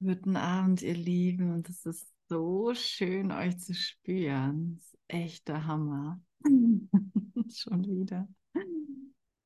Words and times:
Guten 0.00 0.36
Abend, 0.36 0.82
ihr 0.82 0.94
Lieben. 0.94 1.52
Und 1.52 1.68
es 1.68 1.84
ist 1.84 2.06
so 2.28 2.72
schön, 2.74 3.32
euch 3.32 3.58
zu 3.58 3.74
spüren. 3.74 4.76
Das 4.76 4.84
ist 4.84 4.98
echt 5.08 5.48
der 5.48 5.66
Hammer. 5.66 6.20
Schon 7.50 7.84
wieder. 7.84 8.28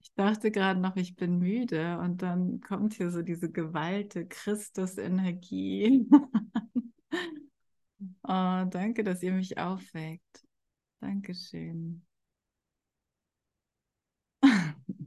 Ich 0.01 0.13
dachte 0.15 0.51
gerade 0.51 0.79
noch, 0.79 0.97
ich 0.97 1.17
bin 1.17 1.39
müde 1.39 1.99
und 2.01 2.21
dann 2.21 2.61
kommt 2.61 2.93
hier 2.95 3.11
so 3.11 3.23
diese 3.23 3.51
gewalte 3.51 4.27
Christus-Energie. 4.27 6.07
oh, 8.25 8.65
danke, 8.69 9.05
dass 9.05 9.23
ihr 9.23 9.33
mich 9.33 9.57
aufweckt. 9.57 10.45
Dankeschön. 11.01 12.05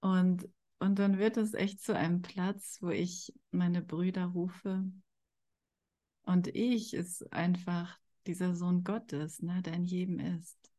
Und 0.00 0.48
und 0.84 0.98
dann 0.98 1.18
wird 1.18 1.38
es 1.38 1.54
echt 1.54 1.80
zu 1.80 1.96
einem 1.96 2.20
Platz, 2.20 2.76
wo 2.82 2.90
ich 2.90 3.32
meine 3.50 3.80
Brüder 3.80 4.26
rufe. 4.26 4.84
Und 6.24 6.48
ich 6.48 6.92
ist 6.92 7.32
einfach 7.32 7.98
dieser 8.26 8.54
Sohn 8.54 8.84
Gottes, 8.84 9.40
ne, 9.40 9.62
der 9.62 9.72
in 9.72 9.84
jedem 9.86 10.18
ist. 10.18 10.70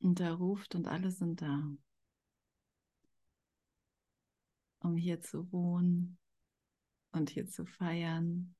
Und 0.00 0.20
er 0.20 0.34
ruft 0.34 0.74
und 0.74 0.86
alle 0.86 1.10
sind 1.10 1.40
da, 1.40 1.66
um 4.80 4.96
hier 4.96 5.22
zu 5.22 5.40
ruhen 5.40 6.18
und 7.12 7.30
hier 7.30 7.48
zu 7.48 7.64
feiern 7.64 8.54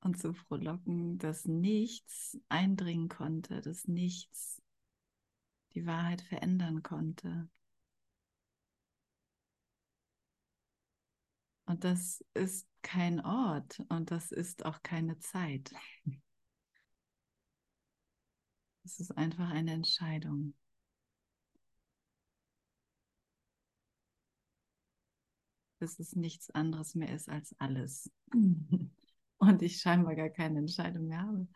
und 0.00 0.18
zu 0.18 0.34
frohlocken, 0.34 1.16
dass 1.16 1.46
nichts 1.46 2.38
eindringen 2.50 3.08
konnte, 3.08 3.62
dass 3.62 3.88
nichts 3.88 4.61
die 5.72 5.86
Wahrheit 5.86 6.22
verändern 6.22 6.82
konnte. 6.82 7.48
Und 11.64 11.84
das 11.84 12.24
ist 12.34 12.68
kein 12.82 13.20
Ort 13.24 13.80
und 13.88 14.10
das 14.10 14.32
ist 14.32 14.64
auch 14.66 14.82
keine 14.82 15.18
Zeit. 15.18 15.72
Es 18.84 18.98
ist 19.00 19.12
einfach 19.12 19.50
eine 19.50 19.72
Entscheidung. 19.72 20.54
Dass 25.78 25.98
es 25.98 26.14
nichts 26.14 26.50
anderes 26.50 26.94
mehr 26.94 27.12
ist 27.14 27.28
als 27.28 27.54
alles. 27.58 28.10
Und 29.38 29.60
ich 29.62 29.80
scheinbar 29.80 30.14
gar 30.14 30.28
keine 30.28 30.60
Entscheidung 30.60 31.08
mehr 31.08 31.22
habe. 31.22 31.48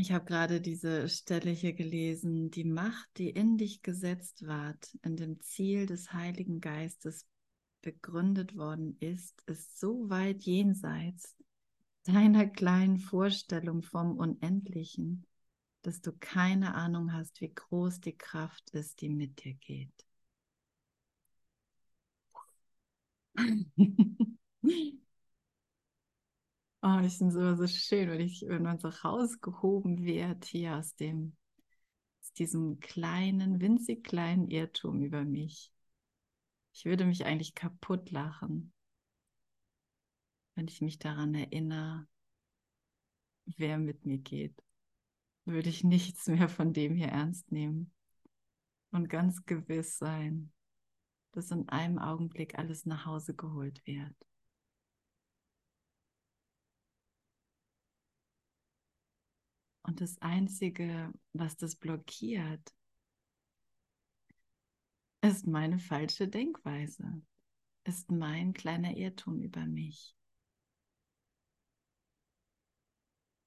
Ich 0.00 0.12
habe 0.12 0.24
gerade 0.24 0.62
diese 0.62 1.10
Stelle 1.10 1.50
hier 1.50 1.74
gelesen. 1.74 2.50
Die 2.50 2.64
Macht, 2.64 3.06
die 3.18 3.28
in 3.28 3.58
dich 3.58 3.82
gesetzt 3.82 4.46
ward, 4.46 4.96
in 5.02 5.16
dem 5.16 5.40
Ziel 5.42 5.84
des 5.84 6.14
Heiligen 6.14 6.62
Geistes 6.62 7.26
begründet 7.82 8.56
worden 8.56 8.96
ist, 9.00 9.42
ist 9.42 9.78
so 9.78 10.08
weit 10.08 10.42
jenseits 10.44 11.36
deiner 12.04 12.46
kleinen 12.46 12.96
Vorstellung 12.96 13.82
vom 13.82 14.16
Unendlichen, 14.16 15.26
dass 15.82 16.00
du 16.00 16.12
keine 16.18 16.74
Ahnung 16.74 17.12
hast, 17.12 17.42
wie 17.42 17.52
groß 17.52 18.00
die 18.00 18.16
Kraft 18.16 18.70
ist, 18.70 19.02
die 19.02 19.10
mit 19.10 19.44
dir 19.44 19.52
geht. 19.52 19.92
Oh, 26.82 26.98
ich 27.04 27.18
finde 27.18 27.34
es 27.34 27.36
immer 27.36 27.56
so 27.56 27.66
schön, 27.66 28.08
wenn, 28.08 28.20
ich, 28.20 28.42
wenn 28.46 28.62
man 28.62 28.78
so 28.78 28.88
rausgehoben 28.88 30.02
wird 30.02 30.46
hier 30.46 30.76
aus 30.76 30.94
dem, 30.94 31.36
aus 32.20 32.32
diesem 32.32 32.80
kleinen, 32.80 33.60
winzig 33.60 34.02
kleinen 34.02 34.48
Irrtum 34.48 35.02
über 35.02 35.24
mich. 35.24 35.72
Ich 36.72 36.86
würde 36.86 37.04
mich 37.04 37.26
eigentlich 37.26 37.54
kaputt 37.54 38.10
lachen, 38.10 38.72
wenn 40.54 40.68
ich 40.68 40.80
mich 40.80 40.98
daran 40.98 41.34
erinnere, 41.34 42.06
wer 43.44 43.76
mit 43.76 44.06
mir 44.06 44.18
geht. 44.18 44.62
Würde 45.44 45.68
ich 45.68 45.84
nichts 45.84 46.28
mehr 46.28 46.48
von 46.48 46.72
dem 46.72 46.94
hier 46.94 47.08
ernst 47.08 47.52
nehmen 47.52 47.92
und 48.90 49.10
ganz 49.10 49.44
gewiss 49.44 49.98
sein, 49.98 50.50
dass 51.32 51.50
in 51.50 51.68
einem 51.68 51.98
Augenblick 51.98 52.58
alles 52.58 52.86
nach 52.86 53.04
Hause 53.04 53.34
geholt 53.34 53.86
wird. 53.86 54.14
Und 59.90 60.00
das 60.00 60.22
Einzige, 60.22 61.12
was 61.32 61.56
das 61.56 61.74
blockiert, 61.74 62.62
ist 65.20 65.48
meine 65.48 65.80
falsche 65.80 66.28
Denkweise, 66.28 67.20
ist 67.82 68.08
mein 68.08 68.52
kleiner 68.52 68.96
Irrtum 68.96 69.40
über 69.40 69.66
mich, 69.66 70.14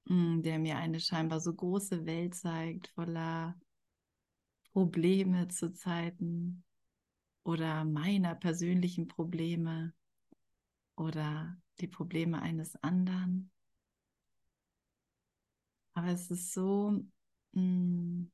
hm, 0.08 0.44
der 0.44 0.60
mir 0.60 0.76
eine 0.76 1.00
scheinbar 1.00 1.40
so 1.40 1.54
große 1.54 2.06
Welt 2.06 2.36
zeigt, 2.36 2.90
voller 2.90 3.58
Probleme 4.74 5.48
zu 5.48 5.72
Zeiten 5.72 6.66
oder 7.46 7.86
meiner 7.86 8.36
persönlichen 8.36 9.08
Probleme 9.08 9.94
oder 10.98 11.56
die 11.80 11.88
Probleme 11.88 12.42
eines 12.42 12.76
anderen. 12.84 13.53
Aber 15.94 16.08
es 16.08 16.32
ist 16.32 16.54
so, 16.54 17.04
mh, 17.54 17.62
mm, 17.62 18.32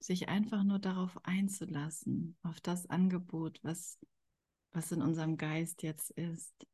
sich 0.00 0.28
einfach 0.28 0.64
nur 0.64 0.78
darauf 0.78 1.18
einzulassen, 1.24 2.36
auf 2.42 2.60
das 2.60 2.86
Angebot, 2.86 3.58
was, 3.62 3.98
was 4.72 4.92
in 4.92 5.02
unserem 5.02 5.36
Geist 5.36 5.82
jetzt 5.82 6.10
ist. 6.10 6.66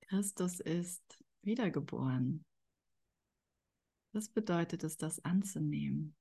Christus 0.00 0.60
ist 0.60 1.22
wiedergeboren. 1.42 2.44
Was 4.12 4.30
bedeutet 4.30 4.82
es, 4.82 4.96
das 4.96 5.22
anzunehmen? 5.24 6.16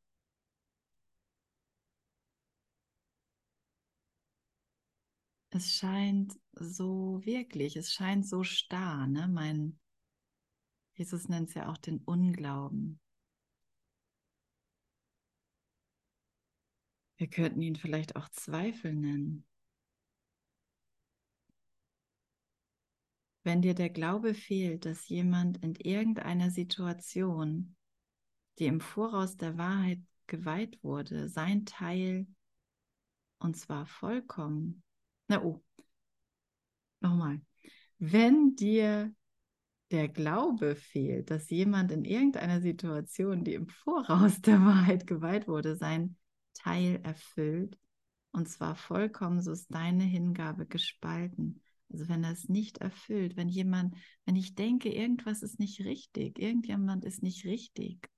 Es 5.50 5.74
scheint 5.74 6.38
so 6.52 7.22
wirklich, 7.24 7.78
es 7.78 7.94
scheint 7.94 8.28
so 8.28 8.44
starr, 8.44 9.08
ne? 9.08 9.30
Mein, 9.30 9.80
Jesus 10.98 11.30
nennt 11.30 11.50
es 11.50 11.54
ja 11.54 11.70
auch 11.70 11.78
den 11.78 12.00
Unglauben. 12.00 13.00
Wir 17.18 17.28
könnten 17.28 17.62
ihn 17.62 17.76
vielleicht 17.76 18.16
auch 18.16 18.30
Zweifel 18.30 18.94
nennen. 18.94 19.46
Wenn 23.44 23.62
dir 23.62 23.76
der 23.76 23.92
Glaube 23.92 24.34
fehlt, 24.34 24.86
dass 24.86 25.08
jemand 25.08 25.64
in 25.64 25.76
irgendeiner 25.76 26.50
Situation, 26.50 27.76
die 28.58 28.66
im 28.66 28.82
Voraus 28.82 29.38
der 29.38 29.58
Wahrheit 29.58 30.02
geweiht 30.26 30.84
wurde, 30.84 31.30
sein 31.30 31.66
Teil, 31.66 32.28
und 33.38 33.56
zwar 33.56 33.86
vollkommen, 33.86 34.84
na 35.28 35.44
oh, 35.44 35.64
nochmal, 37.02 37.40
wenn 38.00 38.56
dir 38.56 39.16
der 39.92 40.10
Glaube 40.10 40.76
fehlt, 40.76 41.32
dass 41.32 41.50
jemand 41.50 41.92
in 41.92 42.06
irgendeiner 42.06 42.62
Situation, 42.62 43.44
die 43.44 43.54
im 43.54 43.68
Voraus 43.68 44.42
der 44.42 44.60
Wahrheit 44.62 45.08
geweiht 45.08 45.48
wurde, 45.48 45.76
sein 45.78 46.18
Teil 46.54 47.00
erfüllt, 47.04 47.78
und 48.32 48.48
zwar 48.50 48.76
vollkommen, 48.76 49.42
so 49.42 49.52
ist 49.52 49.74
deine 49.74 50.04
Hingabe 50.04 50.66
gespalten. 50.66 51.62
Also 51.90 52.08
wenn 52.10 52.24
er 52.24 52.32
es 52.32 52.50
nicht 52.50 52.80
erfüllt, 52.80 53.38
wenn 53.38 53.50
jemand, 53.50 53.96
wenn 54.26 54.36
ich 54.36 54.56
denke, 54.56 54.94
irgendwas 54.94 55.42
ist 55.42 55.60
nicht 55.60 55.80
richtig, 55.86 56.38
irgendjemand 56.38 57.06
ist 57.06 57.24
nicht 57.24 57.46
richtig, 57.46 58.10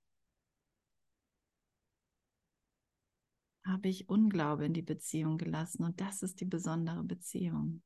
habe 3.64 3.88
ich 3.88 4.08
Unglaube 4.08 4.64
in 4.66 4.74
die 4.74 4.82
Beziehung 4.82 5.38
gelassen 5.38 5.84
und 5.84 6.00
das 6.00 6.22
ist 6.22 6.40
die 6.40 6.44
besondere 6.46 7.04
Beziehung. 7.04 7.82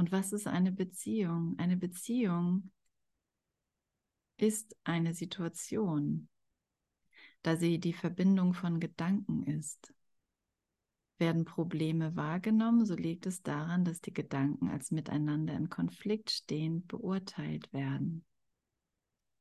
Und 0.00 0.12
was 0.12 0.32
ist 0.32 0.46
eine 0.46 0.72
Beziehung? 0.72 1.58
Eine 1.58 1.76
Beziehung 1.76 2.70
ist 4.38 4.74
eine 4.82 5.12
Situation, 5.12 6.30
da 7.42 7.58
sie 7.58 7.78
die 7.78 7.92
Verbindung 7.92 8.54
von 8.54 8.80
Gedanken 8.80 9.42
ist. 9.42 9.92
Werden 11.18 11.44
Probleme 11.44 12.16
wahrgenommen, 12.16 12.86
so 12.86 12.94
liegt 12.94 13.26
es 13.26 13.42
daran, 13.42 13.84
dass 13.84 14.00
die 14.00 14.14
Gedanken 14.14 14.70
als 14.70 14.90
miteinander 14.90 15.52
in 15.52 15.68
Konflikt 15.68 16.30
stehend 16.30 16.88
beurteilt 16.88 17.70
werden. 17.74 18.24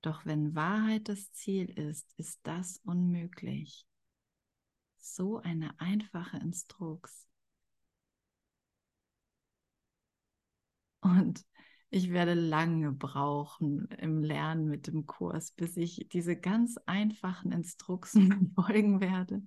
Doch 0.02 0.26
wenn 0.26 0.56
Wahrheit 0.56 1.08
das 1.08 1.32
Ziel 1.32 1.70
ist, 1.70 2.12
ist 2.18 2.38
das 2.44 2.82
unmöglich. 2.84 3.88
So 4.98 5.38
eine 5.38 5.80
einfache 5.80 6.36
Instrux. 6.36 7.29
Und 11.02 11.46
Ich 11.92 12.12
werde 12.12 12.36
lange 12.36 12.92
brauchen 12.92 13.88
im 13.98 14.22
Lernen 14.24 14.68
mit 14.68 14.86
dem 14.88 15.08
Kurs, 15.08 15.52
bis 15.52 15.76
ich 15.76 16.08
diese 16.12 16.36
ganz 16.36 16.78
einfachen 16.86 17.52
Instruktionen 17.52 18.52
folgen 18.56 19.02
werde 19.02 19.42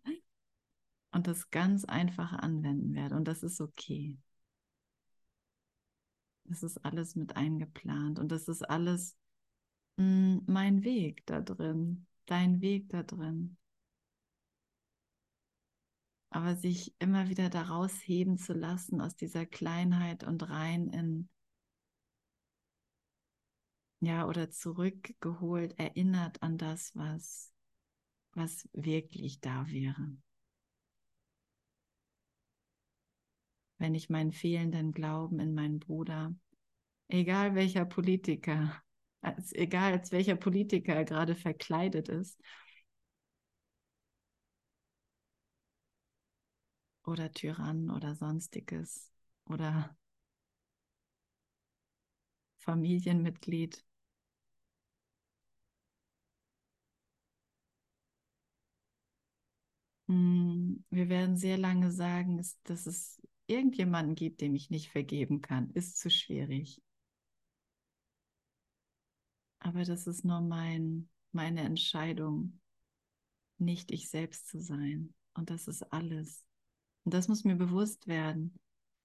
und 1.13 1.29
das 1.29 1.51
ganz 1.51 1.85
einfach 1.85 2.33
anwenden 2.33 2.95
werde. 2.95 3.15
Und 3.15 3.29
das 3.29 3.45
ist 3.45 3.61
okay. 3.61 4.19
Das 6.45 6.65
ist 6.65 6.79
alles 6.85 7.15
mit 7.15 7.37
eingeplant 7.37 8.19
und 8.19 8.33
das 8.33 8.49
ist 8.49 8.69
alles 8.69 9.17
mh, 9.97 10.05
hm, 10.05 10.43
mein 10.47 10.83
Weg 10.83 11.25
da 11.27 11.41
drin, 11.41 12.07
dein 12.27 12.61
Weg 12.61 12.89
da 12.89 13.05
drin. 13.05 13.57
Aber 16.31 16.57
sich 16.57 16.93
immer 16.99 17.29
wieder 17.29 17.51
daraus 17.51 17.93
heben 18.05 18.37
zu 18.37 18.53
lassen 18.53 19.01
aus 19.01 19.15
dieser 19.15 19.47
Kleinheit 19.47 20.25
und 20.25 20.49
rein 20.49 20.89
in 20.89 21.29
ja, 24.03 24.27
oder 24.27 24.51
zurückgeholt, 24.51 25.79
erinnert 25.79 26.43
an 26.43 26.59
das, 26.59 26.95
was, 26.97 27.53
was 28.35 28.69
wirklich 28.73 29.41
da 29.41 29.69
wäre. 29.69 30.17
Wenn 33.79 33.95
ich 33.95 34.11
meinen 34.11 34.33
fehlenden 34.33 34.93
Glauben 34.93 35.39
in 35.39 35.55
meinen 35.55 35.79
Bruder, 35.79 36.35
egal 37.09 37.55
welcher 37.55 37.85
Politiker, 37.85 38.83
als, 39.21 39.53
egal 39.53 39.93
als 39.93 40.11
welcher 40.11 40.37
Politiker 40.37 40.95
er 40.95 41.05
gerade 41.05 41.37
verkleidet 41.37 42.09
ist, 42.09 42.41
oder 47.05 47.31
Tyrann 47.33 47.89
oder 47.91 48.17
sonstiges 48.17 49.13
oder 49.47 49.97
Familienmitglied, 52.59 53.85
wir 60.91 61.09
werden 61.09 61.37
sehr 61.37 61.59
lange 61.59 61.93
sagen, 61.93 62.45
dass 62.65 62.87
es 62.87 63.21
irgendjemanden 63.47 64.15
gibt, 64.15 64.41
dem 64.41 64.55
ich 64.55 64.71
nicht 64.71 64.91
vergeben 64.91 65.41
kann. 65.41 65.71
Ist 65.73 65.99
zu 65.99 66.11
schwierig. 66.11 66.83
Aber 69.59 69.85
das 69.85 70.07
ist 70.07 70.25
nur 70.25 70.41
mein, 70.41 71.09
meine 71.31 71.61
Entscheidung, 71.61 72.61
nicht 73.59 73.93
ich 73.93 74.09
selbst 74.09 74.49
zu 74.49 74.61
sein. 74.61 75.15
Und 75.35 75.51
das 75.51 75.69
ist 75.69 75.83
alles. 75.93 76.45
Und 77.05 77.15
das 77.15 77.29
muss 77.29 77.45
mir 77.45 77.57
bewusst 77.57 78.07
werden. 78.07 78.59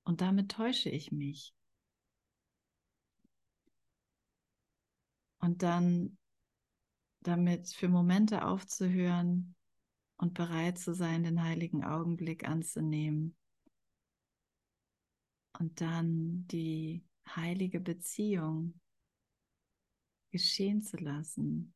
Und 0.04 0.22
damit 0.22 0.52
täusche 0.52 0.90
ich 0.90 1.12
mich. 1.12 1.54
Und 5.40 5.62
dann 5.64 6.18
damit 7.22 7.68
für 7.68 7.90
Momente 7.90 8.46
aufzuhören, 8.46 9.56
und 10.18 10.34
bereit 10.34 10.80
zu 10.80 10.94
sein, 10.94 11.24
den 11.24 11.44
heiligen 11.44 11.84
Augenblick 11.84 12.48
anzunehmen. 12.48 13.36
Und 15.60 15.82
dann 15.82 16.48
die 16.48 17.04
heilige 17.28 17.80
Beziehung 17.80 18.80
geschehen 20.32 20.82
zu 20.82 20.98
lassen. 20.98 21.74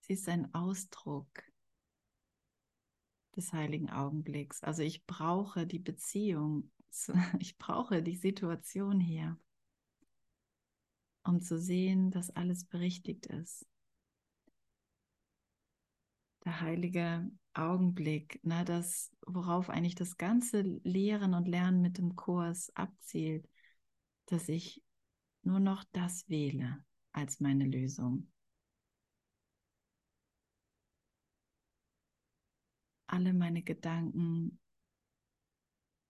Sie 0.00 0.12
ist 0.14 0.28
ein 0.28 0.52
Ausdruck 0.54 1.28
des 3.36 3.52
heiligen 3.52 3.90
Augenblicks. 3.90 4.62
Also 4.62 4.82
ich 4.82 5.06
brauche 5.06 5.66
die 5.66 5.78
Beziehung, 5.78 6.70
ich 7.38 7.58
brauche 7.58 8.02
die 8.02 8.16
Situation 8.16 9.00
hier, 9.00 9.38
um 11.24 11.40
zu 11.40 11.58
sehen, 11.58 12.10
dass 12.10 12.30
alles 12.30 12.64
berichtigt 12.64 13.26
ist 13.26 13.66
der 16.44 16.60
heilige 16.60 17.30
Augenblick, 17.54 18.40
ne, 18.44 18.64
das, 18.64 19.10
worauf 19.26 19.68
eigentlich 19.70 19.94
das 19.94 20.16
ganze 20.16 20.62
Lehren 20.62 21.34
und 21.34 21.48
Lernen 21.48 21.82
mit 21.82 21.98
dem 21.98 22.16
Kurs 22.16 22.70
abzielt, 22.74 23.48
dass 24.26 24.48
ich 24.48 24.82
nur 25.42 25.60
noch 25.60 25.84
das 25.92 26.28
wähle 26.28 26.84
als 27.12 27.40
meine 27.40 27.64
Lösung. 27.64 28.30
Alle 33.06 33.32
meine 33.34 33.62
Gedanken, 33.62 34.60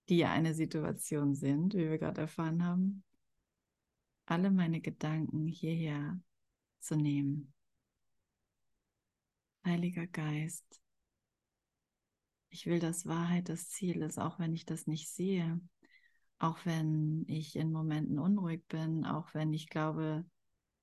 die 0.09 0.19
ja 0.19 0.31
eine 0.33 0.55
Situation 0.55 1.35
sind, 1.35 1.75
wie 1.75 1.89
wir 1.89 1.99
gerade 1.99 2.21
erfahren 2.23 2.63
haben, 2.63 3.05
alle 4.27 4.51
meine 4.51 4.81
Gedanken 4.81 5.47
hierher 5.47 6.21
zu 6.81 6.97
nehmen 6.97 7.55
Heiliger 9.65 10.07
Geist, 10.07 10.81
ich 12.51 12.67
will, 12.67 12.81
dass 12.81 13.07
Wahrheit 13.07 13.49
das 13.49 13.69
Ziel 13.69 14.03
ist, 14.03 14.19
auch 14.19 14.39
wenn 14.39 14.55
ich 14.55 14.67
das 14.67 14.87
nicht 14.87 15.09
sehe, 15.09 15.61
auch 16.39 16.65
wenn 16.65 17.25
ich 17.29 17.57
in 17.57 17.71
Momenten 17.73 18.19
unruhig 18.19 18.67
bin, 18.69 19.05
auch 19.05 19.35
wenn 19.35 19.53
ich 19.53 19.69
glaube, 19.69 20.25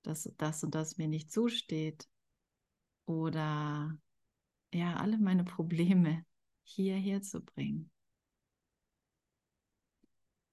dass 0.03 0.31
das 0.37 0.63
und 0.63 0.75
das 0.75 0.97
mir 0.97 1.07
nicht 1.07 1.31
zusteht 1.31 2.07
oder 3.05 3.97
ja, 4.73 4.95
alle 4.95 5.17
meine 5.17 5.43
Probleme 5.43 6.25
hierher 6.63 7.21
zu 7.21 7.41
bringen. 7.41 7.91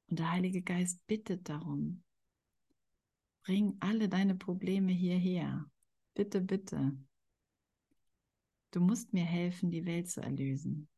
Und 0.08 0.18
der 0.18 0.30
Heilige 0.30 0.62
Geist 0.62 1.06
bittet 1.06 1.48
darum, 1.48 2.02
bring 3.44 3.76
alle 3.80 4.08
deine 4.08 4.34
Probleme 4.34 4.92
hierher. 4.92 5.66
Bitte, 6.14 6.40
bitte. 6.40 6.96
Du 8.74 8.80
musst 8.80 9.12
mir 9.12 9.24
helfen, 9.24 9.70
die 9.70 9.86
Welt 9.86 10.10
zu 10.10 10.20
erlösen. 10.20 10.88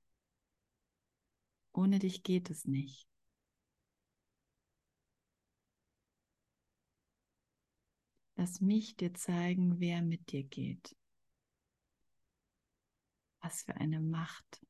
Ohne 1.75 1.99
dich 1.99 2.23
geht 2.23 2.49
es 2.49 2.65
nicht. 2.65 3.07
Lass 8.37 8.63
mich 8.63 8.97
dir 8.97 9.13
zeigen, 9.13 9.79
wer 9.79 10.01
mit 10.01 10.33
dir 10.33 10.43
geht. 10.43 10.97
Was 13.43 13.65
für 13.65 13.75
eine 13.75 14.01
Macht 14.01 14.65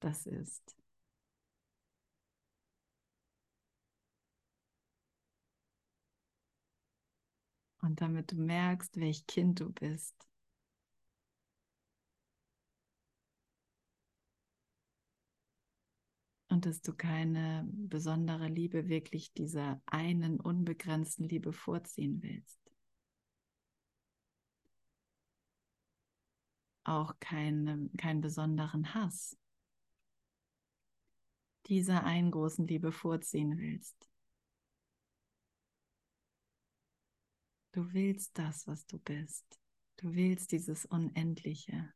das 0.00 0.26
ist. 0.26 0.76
Und 7.80 8.02
damit 8.02 8.32
du 8.32 8.36
merkst, 8.36 9.00
welch 9.00 9.26
Kind 9.26 9.60
du 9.60 9.72
bist, 9.72 10.29
und 16.50 16.66
dass 16.66 16.82
du 16.82 16.92
keine 16.92 17.66
besondere 17.72 18.48
Liebe 18.48 18.88
wirklich 18.88 19.32
dieser 19.32 19.80
einen 19.86 20.40
unbegrenzten 20.40 21.28
Liebe 21.28 21.52
vorziehen 21.52 22.22
willst. 22.22 22.60
Auch 26.84 27.18
keine, 27.20 27.88
keinen 27.96 28.20
besonderen 28.20 28.94
Hass 28.94 29.36
dieser 31.66 32.02
einen 32.04 32.32
großen 32.32 32.66
Liebe 32.66 32.90
vorziehen 32.90 33.56
willst. 33.56 33.96
Du 37.72 37.92
willst 37.92 38.36
das, 38.36 38.66
was 38.66 38.84
du 38.86 38.98
bist. 38.98 39.46
Du 39.96 40.12
willst 40.14 40.50
dieses 40.50 40.84
Unendliche. 40.84 41.92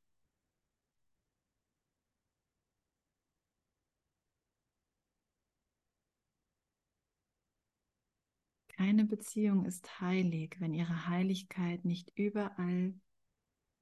Keine 8.84 9.06
Beziehung 9.06 9.64
ist 9.64 10.02
heilig, 10.02 10.56
wenn 10.58 10.74
ihre 10.74 11.06
Heiligkeit 11.06 11.86
nicht 11.86 12.12
überall 12.18 12.92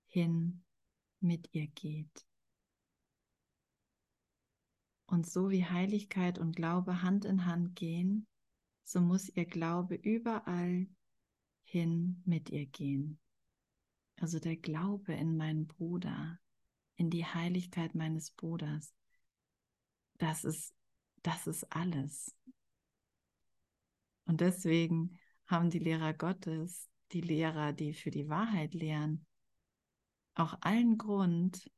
hin 0.06 0.62
mit 1.18 1.52
ihr 1.54 1.66
geht. 1.66 2.24
Und 5.06 5.28
so 5.28 5.50
wie 5.50 5.64
Heiligkeit 5.64 6.38
und 6.38 6.54
Glaube 6.54 7.02
Hand 7.02 7.24
in 7.24 7.46
Hand 7.46 7.74
gehen, 7.74 8.28
so 8.84 9.00
muss 9.00 9.28
ihr 9.28 9.44
Glaube 9.44 9.96
überall 9.96 10.86
hin 11.64 12.22
mit 12.24 12.50
ihr 12.50 12.66
gehen. 12.66 13.18
Also 14.20 14.38
der 14.38 14.56
Glaube 14.56 15.14
in 15.14 15.36
meinen 15.36 15.66
Bruder, 15.66 16.38
in 16.94 17.10
die 17.10 17.26
Heiligkeit 17.26 17.96
meines 17.96 18.30
Bruders, 18.30 18.94
das 20.18 20.44
ist, 20.44 20.72
das 21.24 21.48
ist 21.48 21.64
alles. 21.72 22.36
Und 24.24 24.40
deswegen 24.40 25.18
haben 25.46 25.70
die 25.70 25.78
Lehrer 25.78 26.14
Gottes, 26.14 26.88
die 27.12 27.20
Lehrer, 27.20 27.72
die 27.72 27.92
für 27.92 28.10
die 28.10 28.28
Wahrheit 28.28 28.74
lehren, 28.74 29.26
auch 30.34 30.56
allen 30.60 30.96
Grund, 30.96 31.70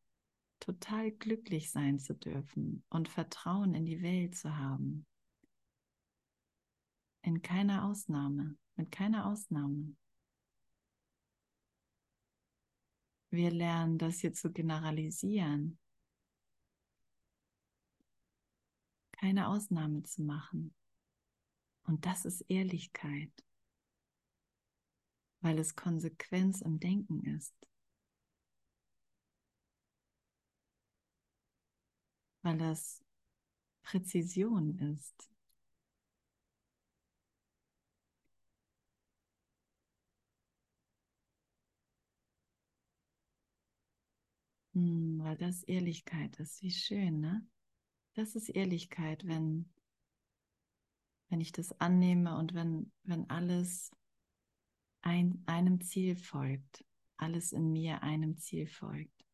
total 0.60 1.10
glücklich 1.10 1.70
sein 1.70 1.98
zu 1.98 2.14
dürfen 2.14 2.84
und 2.88 3.08
Vertrauen 3.08 3.74
in 3.74 3.84
die 3.84 4.02
Welt 4.02 4.36
zu 4.36 4.56
haben. 4.56 5.06
In 7.22 7.42
keiner 7.42 7.84
Ausnahme, 7.84 8.56
mit 8.76 8.90
keiner 8.90 9.26
Ausnahme. 9.26 9.94
Wir 13.30 13.50
lernen 13.50 13.98
das 13.98 14.20
hier 14.20 14.32
zu 14.32 14.52
generalisieren. 14.52 15.78
Keine 19.12 19.48
Ausnahme 19.48 20.02
zu 20.04 20.22
machen. 20.22 20.74
Und 21.84 22.04
das 22.06 22.24
ist 22.24 22.42
Ehrlichkeit, 22.48 23.30
weil 25.42 25.58
es 25.60 25.76
Konsequenz 25.76 26.60
im 26.60 26.80
Denken 26.80 27.22
ist. 27.36 27.54
Weil 32.42 32.58
das 32.58 33.02
Präzision 33.82 34.78
ist. 34.78 35.30
Hm, 44.74 45.20
weil 45.22 45.36
das 45.36 45.62
Ehrlichkeit 45.64 46.36
ist. 46.38 46.62
Wie 46.62 46.70
schön, 46.70 47.20
ne? 47.20 47.46
Das 48.14 48.36
ist 48.36 48.48
Ehrlichkeit, 48.50 49.26
wenn, 49.26 49.70
wenn 51.34 51.40
ich 51.40 51.50
das 51.50 51.72
annehme 51.80 52.38
und 52.38 52.54
wenn, 52.54 52.92
wenn 53.02 53.28
alles 53.28 53.90
ein, 55.02 55.42
einem 55.46 55.80
Ziel 55.80 56.14
folgt, 56.14 56.84
alles 57.16 57.50
in 57.50 57.72
mir 57.72 58.04
einem 58.04 58.38
Ziel 58.38 58.68
folgt 58.68 59.26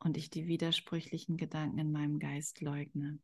und 0.00 0.18
ich 0.18 0.28
die 0.28 0.46
widersprüchlichen 0.46 1.38
Gedanken 1.38 1.78
in 1.78 1.90
meinem 1.90 2.18
Geist 2.18 2.60
leugne. 2.60 3.18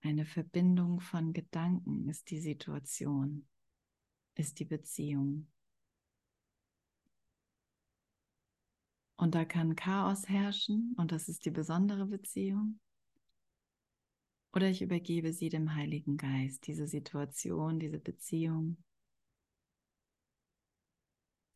Eine 0.00 0.26
Verbindung 0.26 0.98
von 0.98 1.32
Gedanken 1.32 2.08
ist 2.08 2.28
die 2.28 2.40
Situation, 2.40 3.46
ist 4.34 4.58
die 4.58 4.64
Beziehung. 4.64 5.46
Und 9.14 9.36
da 9.36 9.44
kann 9.44 9.76
Chaos 9.76 10.28
herrschen 10.28 10.96
und 10.96 11.12
das 11.12 11.28
ist 11.28 11.44
die 11.44 11.52
besondere 11.52 12.06
Beziehung. 12.06 12.80
Oder 14.54 14.68
ich 14.68 14.82
übergebe 14.82 15.32
sie 15.32 15.48
dem 15.48 15.74
Heiligen 15.74 16.16
Geist, 16.16 16.66
diese 16.66 16.86
Situation, 16.86 17.78
diese 17.78 17.98
Beziehung. 17.98 18.76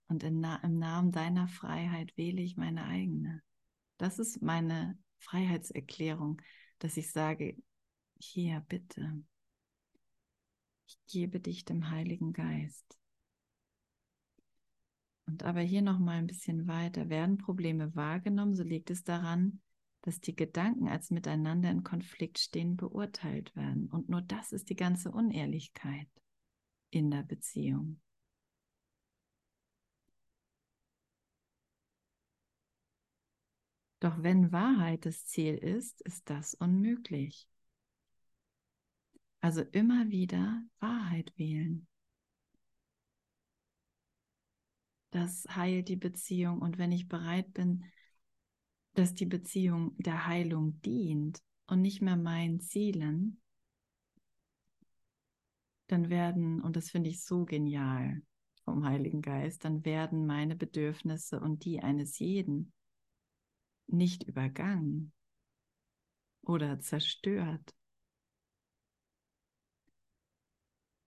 Und 0.08 0.22
im 0.22 0.40
Namen 0.40 1.12
deiner 1.12 1.48
Freiheit 1.48 2.16
wähle 2.16 2.40
ich 2.40 2.56
meine 2.56 2.86
eigene. 2.86 3.42
Das 3.98 4.18
ist 4.18 4.40
meine 4.40 4.96
Freiheitserklärung, 5.18 6.40
dass 6.78 6.96
ich 6.96 7.10
sage, 7.10 7.56
hier 8.18 8.64
bitte, 8.68 9.22
ich 10.86 10.98
gebe 11.06 11.40
dich 11.40 11.64
dem 11.64 11.90
Heiligen 11.90 12.32
Geist. 12.32 12.98
Und 15.26 15.42
aber 15.42 15.60
hier 15.60 15.82
noch 15.82 15.98
mal 15.98 16.18
ein 16.18 16.28
bisschen 16.28 16.68
weiter. 16.68 17.08
Werden 17.08 17.36
Probleme 17.36 17.94
wahrgenommen, 17.96 18.54
so 18.54 18.62
liegt 18.62 18.90
es 18.90 19.02
daran, 19.02 19.60
dass 20.06 20.20
die 20.20 20.36
Gedanken 20.36 20.86
als 20.88 21.10
miteinander 21.10 21.68
in 21.68 21.82
Konflikt 21.82 22.38
stehen 22.38 22.76
beurteilt 22.76 23.56
werden. 23.56 23.88
Und 23.88 24.08
nur 24.08 24.22
das 24.22 24.52
ist 24.52 24.70
die 24.70 24.76
ganze 24.76 25.10
Unehrlichkeit 25.10 26.06
in 26.90 27.10
der 27.10 27.24
Beziehung. 27.24 28.00
Doch 33.98 34.22
wenn 34.22 34.52
Wahrheit 34.52 35.06
das 35.06 35.26
Ziel 35.26 35.56
ist, 35.56 36.00
ist 36.02 36.30
das 36.30 36.54
unmöglich. 36.54 37.48
Also 39.40 39.62
immer 39.62 40.08
wieder 40.08 40.62
Wahrheit 40.78 41.36
wählen. 41.36 41.88
das 45.16 45.46
heilt 45.48 45.88
die 45.88 45.96
Beziehung. 45.96 46.60
Und 46.60 46.78
wenn 46.78 46.92
ich 46.92 47.08
bereit 47.08 47.52
bin, 47.54 47.84
dass 48.96 49.14
die 49.14 49.26
Beziehung 49.26 49.94
der 49.98 50.26
Heilung 50.26 50.80
dient 50.80 51.42
und 51.66 51.82
nicht 51.82 52.00
mehr 52.00 52.16
meinen 52.16 52.60
Zielen, 52.60 53.42
dann 55.86 56.08
werden, 56.08 56.62
und 56.62 56.76
das 56.76 56.90
finde 56.90 57.10
ich 57.10 57.22
so 57.22 57.44
genial 57.44 58.22
vom 58.64 58.86
Heiligen 58.86 59.20
Geist, 59.20 59.66
dann 59.66 59.84
werden 59.84 60.26
meine 60.26 60.56
Bedürfnisse 60.56 61.38
und 61.38 61.64
die 61.66 61.80
eines 61.80 62.18
jeden 62.18 62.72
nicht 63.86 64.24
übergangen 64.24 65.12
oder 66.40 66.80
zerstört 66.80 67.74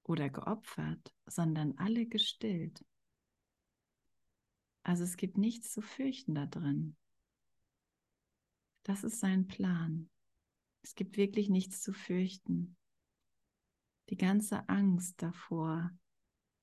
oder 0.04 0.30
geopfert, 0.30 1.12
sondern 1.26 1.76
alle 1.78 2.06
gestillt. 2.06 2.86
Also 4.84 5.04
es 5.04 5.18
gibt 5.18 5.40
nichts 5.40 5.74
zu 5.74 5.82
fürchten 5.82 6.36
da 6.36 6.46
drin. 6.46 6.96
Das 8.84 9.04
ist 9.04 9.20
sein 9.20 9.48
Plan. 9.48 10.10
Es 10.82 10.96
gibt 10.96 11.18
wirklich 11.18 11.50
nichts 11.50 11.82
zu 11.82 11.94
fürchten. 11.94 12.78
Die 14.10 14.18
ganze 14.18 14.68
Angst 14.68 15.22
davor, 15.22 15.92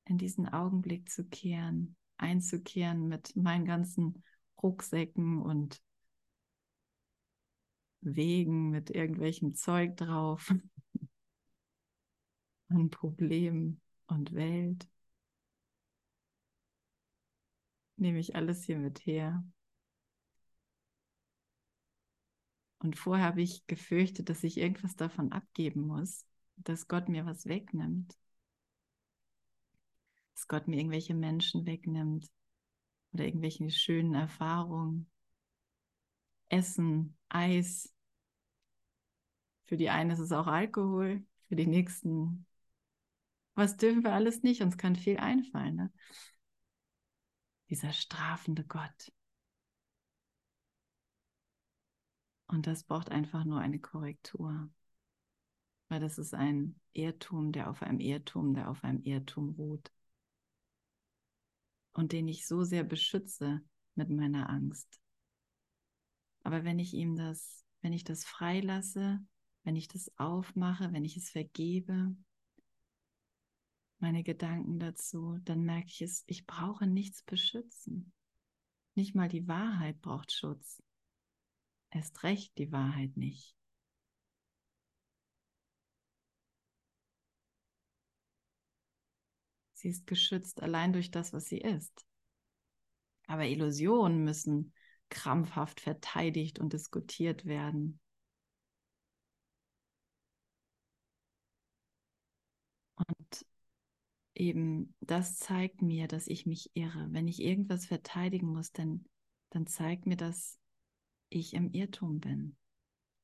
in 0.05 0.19
diesen 0.19 0.49
Augenblick 0.49 1.11
zu 1.11 1.25
kehren, 1.25 1.97
einzukehren 2.17 3.09
mit 3.09 3.37
meinen 3.37 3.65
ganzen 3.65 4.23
Rucksäcken 4.63 5.41
und 5.43 5.83
Wegen 8.01 8.71
mit 8.71 8.91
irgendwelchem 8.91 9.55
Zeug 9.55 9.97
drauf, 9.97 10.55
an 12.69 12.91
Problemen 12.91 13.81
und 14.07 14.33
Welt 14.33 14.89
nehme 17.97 18.19
ich 18.19 18.37
alles 18.37 18.65
hier 18.65 18.79
mit 18.79 19.07
her. 19.07 19.45
Und 22.79 22.97
vorher 22.97 23.27
habe 23.27 23.43
ich 23.43 23.67
gefürchtet, 23.67 24.29
dass 24.29 24.45
ich 24.45 24.59
irgendwas 24.59 24.97
davon 24.97 25.33
abgeben 25.33 25.83
muss, 25.87 26.27
dass 26.57 26.89
Gott 26.89 27.09
mir 27.09 27.27
was 27.27 27.47
wegnimmt. 27.47 28.17
Dass 30.35 30.49
Gott 30.49 30.69
mir 30.69 30.77
irgendwelche 30.77 31.15
Menschen 31.15 31.67
wegnimmt 31.67 32.31
oder 33.13 33.25
irgendwelche 33.25 33.71
schönen 33.71 34.15
Erfahrungen. 34.15 35.11
Essen, 36.49 37.17
Eis. 37.29 37.93
Für 39.65 39.77
die 39.77 39.91
einen 39.91 40.11
ist 40.11 40.21
es 40.21 40.33
auch 40.33 40.47
Alkohol, 40.47 41.25
für 41.49 41.57
die 41.57 41.67
nächsten. 41.67 42.47
Was 43.55 43.77
dürfen 43.77 44.05
wir 44.05 44.13
alles 44.13 44.43
nicht? 44.43 44.63
Uns 44.63 44.77
kann 44.77 44.97
viel 44.97 45.17
einfallen. 45.17 45.77
Ne? 45.77 45.93
dieser 47.69 47.93
strafende 47.93 48.65
Gott. 48.65 49.13
Und 52.49 52.67
das 52.67 52.85
braucht 52.85 53.11
einfach 53.11 53.45
nur 53.45 53.61
eine 53.61 53.81
Korrektur, 53.81 54.71
weil 55.89 56.01
das 56.01 56.19
ist 56.19 56.35
ein 56.35 56.81
Irrtum, 56.93 57.53
der 57.53 57.71
auf 57.71 57.83
einem 57.83 58.01
Irrtum, 58.01 58.55
der 58.55 58.71
auf 58.71 58.85
einem 58.85 59.03
Irrtum 59.03 59.51
ruht 59.51 59.93
und 61.93 62.13
den 62.13 62.29
ich 62.29 62.47
so 62.47 62.63
sehr 62.63 62.85
beschütze 62.85 63.63
mit 63.95 64.11
meiner 64.11 64.49
Angst. 64.51 65.01
Aber 66.45 66.63
wenn 66.65 66.79
ich 66.79 66.95
ihm 66.95 67.17
das, 67.17 67.65
wenn 67.81 67.93
ich 67.93 68.05
das 68.05 68.25
freilasse, 68.25 69.19
wenn 69.65 69.75
ich 69.75 69.89
das 69.89 70.17
aufmache, 70.17 70.93
wenn 70.93 71.05
ich 71.05 71.17
es 71.17 71.31
vergebe, 71.31 72.15
meine 73.99 74.23
Gedanken 74.23 74.79
dazu, 74.79 75.39
dann 75.43 75.63
merke 75.65 75.89
ich 75.89 76.03
es, 76.03 76.23
ich 76.27 76.47
brauche 76.47 76.87
nichts 76.87 77.23
beschützen. 77.23 78.13
Nicht 78.95 79.15
mal 79.15 79.29
die 79.29 79.49
Wahrheit 79.49 80.01
braucht 80.01 80.33
Schutz. 80.33 80.83
Erst 81.91 82.23
recht 82.23 82.57
die 82.59 82.71
Wahrheit 82.71 83.17
nicht. 83.17 83.57
Sie 89.75 89.89
ist 89.91 90.07
geschützt 90.09 90.63
allein 90.63 90.93
durch 90.93 91.11
das, 91.13 91.33
was 91.33 91.47
sie 91.47 91.59
ist. 91.59 92.05
Aber 93.29 93.45
Illusionen 93.47 94.25
müssen 94.25 94.73
krampfhaft 95.11 95.81
verteidigt 95.81 96.59
und 96.59 96.73
diskutiert 96.73 97.45
werden. 97.45 98.01
Und 102.97 103.47
eben, 104.35 104.95
das 105.01 105.39
zeigt 105.39 105.83
mir, 105.83 106.09
dass 106.09 106.27
ich 106.27 106.47
mich 106.47 106.71
irre. 106.75 107.09
Wenn 107.11 107.29
ich 107.29 107.41
irgendwas 107.43 107.87
verteidigen 107.87 108.49
muss, 108.49 108.73
dann, 108.73 109.05
dann 109.51 109.67
zeigt 109.67 110.07
mir, 110.07 110.17
dass 110.17 110.59
ich 111.29 111.55
im 111.55 111.71
Irrtum 111.73 112.21
bin 112.21 112.57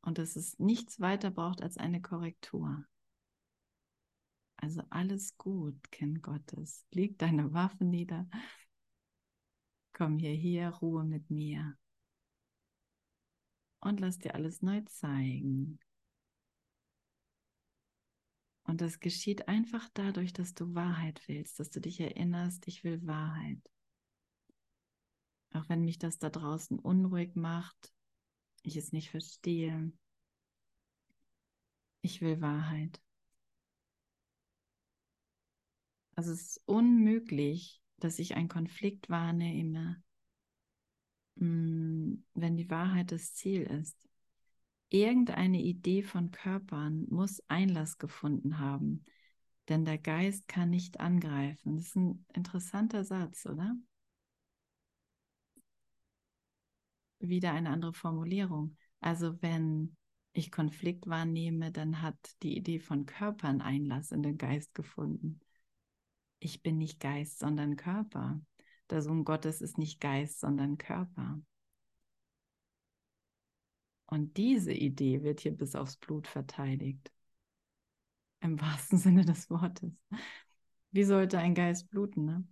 und 0.02 0.18
dass 0.18 0.36
es 0.36 0.58
nichts 0.58 1.00
weiter 1.00 1.30
braucht 1.30 1.62
als 1.62 1.76
eine 1.76 2.00
Korrektur. 2.00 2.84
Also 4.56 4.82
alles 4.90 5.36
gut, 5.38 5.90
Kind 5.90 6.22
Gottes. 6.22 6.86
Leg 6.92 7.18
deine 7.18 7.52
Waffen 7.52 7.90
nieder. 7.90 8.28
Komm 9.92 10.18
hierher, 10.18 10.70
Ruhe 10.70 11.04
mit 11.04 11.30
mir. 11.30 11.76
Und 13.80 13.98
lass 13.98 14.18
dir 14.18 14.34
alles 14.34 14.62
neu 14.62 14.80
zeigen. 14.82 15.80
Und 18.64 18.80
das 18.80 19.00
geschieht 19.00 19.48
einfach 19.48 19.88
dadurch, 19.92 20.32
dass 20.32 20.54
du 20.54 20.74
Wahrheit 20.74 21.20
willst, 21.26 21.58
dass 21.58 21.70
du 21.70 21.80
dich 21.80 22.00
erinnerst, 22.00 22.66
ich 22.68 22.84
will 22.84 23.04
Wahrheit. 23.06 23.58
Auch 25.52 25.68
wenn 25.68 25.84
mich 25.84 25.98
das 25.98 26.18
da 26.18 26.30
draußen 26.30 26.78
unruhig 26.78 27.34
macht, 27.34 27.92
ich 28.62 28.76
es 28.76 28.92
nicht 28.92 29.10
verstehe. 29.10 29.92
Ich 32.00 32.20
will 32.20 32.40
Wahrheit. 32.40 33.00
Also 36.14 36.32
es 36.32 36.42
ist 36.42 36.62
unmöglich, 36.66 37.80
dass 37.98 38.18
ich 38.18 38.34
einen 38.34 38.48
Konflikt 38.48 39.08
wahrnehme, 39.10 40.02
mm, 41.36 42.14
wenn 42.34 42.56
die 42.56 42.70
Wahrheit 42.70 43.12
das 43.12 43.34
Ziel 43.34 43.62
ist. 43.62 43.96
Irgendeine 44.88 45.60
Idee 45.62 46.02
von 46.02 46.30
Körpern 46.30 47.06
muss 47.08 47.42
Einlass 47.48 47.98
gefunden 47.98 48.58
haben, 48.58 49.04
denn 49.68 49.84
der 49.84 49.98
Geist 49.98 50.48
kann 50.48 50.70
nicht 50.70 51.00
angreifen. 51.00 51.76
Das 51.76 51.86
ist 51.86 51.96
ein 51.96 52.26
interessanter 52.34 53.04
Satz, 53.04 53.46
oder? 53.46 53.74
Wieder 57.22 57.52
eine 57.52 57.70
andere 57.70 57.94
Formulierung. 57.94 58.76
Also 59.00 59.40
wenn 59.42 59.96
ich 60.32 60.50
Konflikt 60.50 61.06
wahrnehme, 61.06 61.70
dann 61.70 62.02
hat 62.02 62.16
die 62.42 62.56
Idee 62.56 62.78
von 62.78 63.06
Körpern 63.06 63.60
Einlass 63.60 64.10
in 64.12 64.22
den 64.22 64.38
Geist 64.38 64.74
gefunden. 64.74 65.40
Ich 66.40 66.62
bin 66.62 66.78
nicht 66.78 66.98
Geist, 66.98 67.38
sondern 67.38 67.76
Körper. 67.76 68.40
Der 68.90 69.02
Sohn 69.02 69.24
Gottes 69.24 69.60
ist 69.60 69.78
nicht 69.78 70.00
Geist, 70.00 70.40
sondern 70.40 70.78
Körper. 70.78 71.40
Und 74.06 74.36
diese 74.36 74.72
Idee 74.72 75.22
wird 75.22 75.40
hier 75.40 75.56
bis 75.56 75.74
aufs 75.74 75.96
Blut 75.96 76.26
verteidigt. 76.26 77.12
Im 78.40 78.60
wahrsten 78.60 78.98
Sinne 78.98 79.24
des 79.24 79.48
Wortes. 79.48 79.92
Wie 80.90 81.04
sollte 81.04 81.38
ein 81.38 81.54
Geist 81.54 81.88
bluten? 81.88 82.24
Ne? 82.24 82.44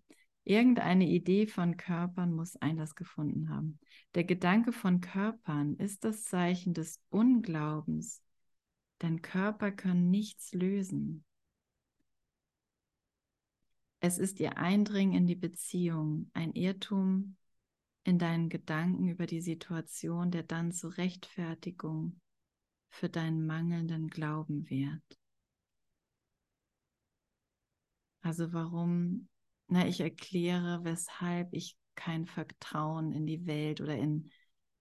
Irgendeine 0.45 1.07
Idee 1.07 1.47
von 1.47 1.77
Körpern 1.77 2.33
muss 2.33 2.57
Einlass 2.57 2.95
gefunden 2.95 3.51
haben. 3.51 3.79
Der 4.15 4.25
Gedanke 4.25 4.73
von 4.73 5.01
Körpern 5.01 5.77
ist 5.77 6.05
das 6.05 6.25
Zeichen 6.25 6.75
des 6.75 7.01
Unglaubens, 7.11 8.23
denn 9.03 9.23
Körper 9.23 9.71
können 9.71 10.11
nichts 10.11 10.53
lösen. 10.53 11.25
Es 14.01 14.19
ist 14.19 14.41
ihr 14.41 14.57
Eindringen 14.57 15.15
in 15.15 15.27
die 15.27 15.37
Beziehung, 15.37 16.31
ein 16.33 16.53
Irrtum, 16.55 17.37
in 18.05 18.19
deinen 18.19 18.49
Gedanken 18.49 19.09
über 19.09 19.27
die 19.27 19.43
Situation, 19.43 20.31
der 20.31 20.43
dann 20.43 20.73
zur 20.73 20.97
Rechtfertigung 20.97 22.19
für 22.89 23.11
deinen 23.11 23.47
mangelnden 23.47 24.09
Glauben 24.09 24.69
wird. 24.71 25.03
Also 28.23 28.53
warum, 28.53 29.29
na, 29.71 29.87
ich 29.87 30.01
erkläre, 30.01 30.83
weshalb 30.83 31.53
ich 31.53 31.77
kein 31.95 32.27
Vertrauen 32.27 33.13
in 33.13 33.27
die 33.27 33.47
Welt 33.47 33.81
oder 33.81 33.97
in, 33.97 34.31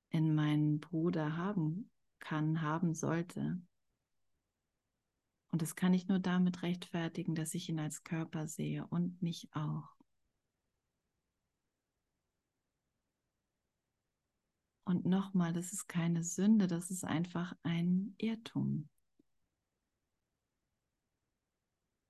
in 0.10 0.34
meinen 0.34 0.80
Bruder 0.80 1.38
haben 1.38 1.92
kann, 2.20 2.62
haben 2.62 2.96
sollte. 2.96 3.62
Und 5.52 5.62
das 5.62 5.76
kann 5.76 5.94
ich 5.94 6.08
nur 6.08 6.20
damit 6.20 6.64
rechtfertigen, 6.64 7.36
dass 7.36 7.54
ich 7.54 7.70
ihn 7.70 7.80
als 7.80 8.04
Körper 8.04 8.48
sehe 8.48 8.86
und 8.88 9.22
mich 9.22 9.48
auch. 9.54 9.96
Und 14.86 15.06
nochmal, 15.06 15.54
das 15.54 15.72
ist 15.72 15.88
keine 15.88 16.24
Sünde, 16.24 16.66
das 16.66 16.90
ist 16.90 17.04
einfach 17.04 17.56
ein 17.62 18.16
Irrtum. 18.18 18.90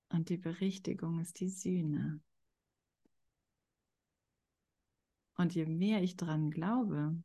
Und 0.07 0.29
die 0.29 0.37
Berichtigung 0.37 1.19
ist 1.19 1.41
die 1.41 1.49
Sühne. 1.49 2.21
Und 5.39 5.55
je 5.55 5.65
mehr 5.65 6.03
ich 6.03 6.17
dran 6.17 6.51
glaube, 6.51 7.15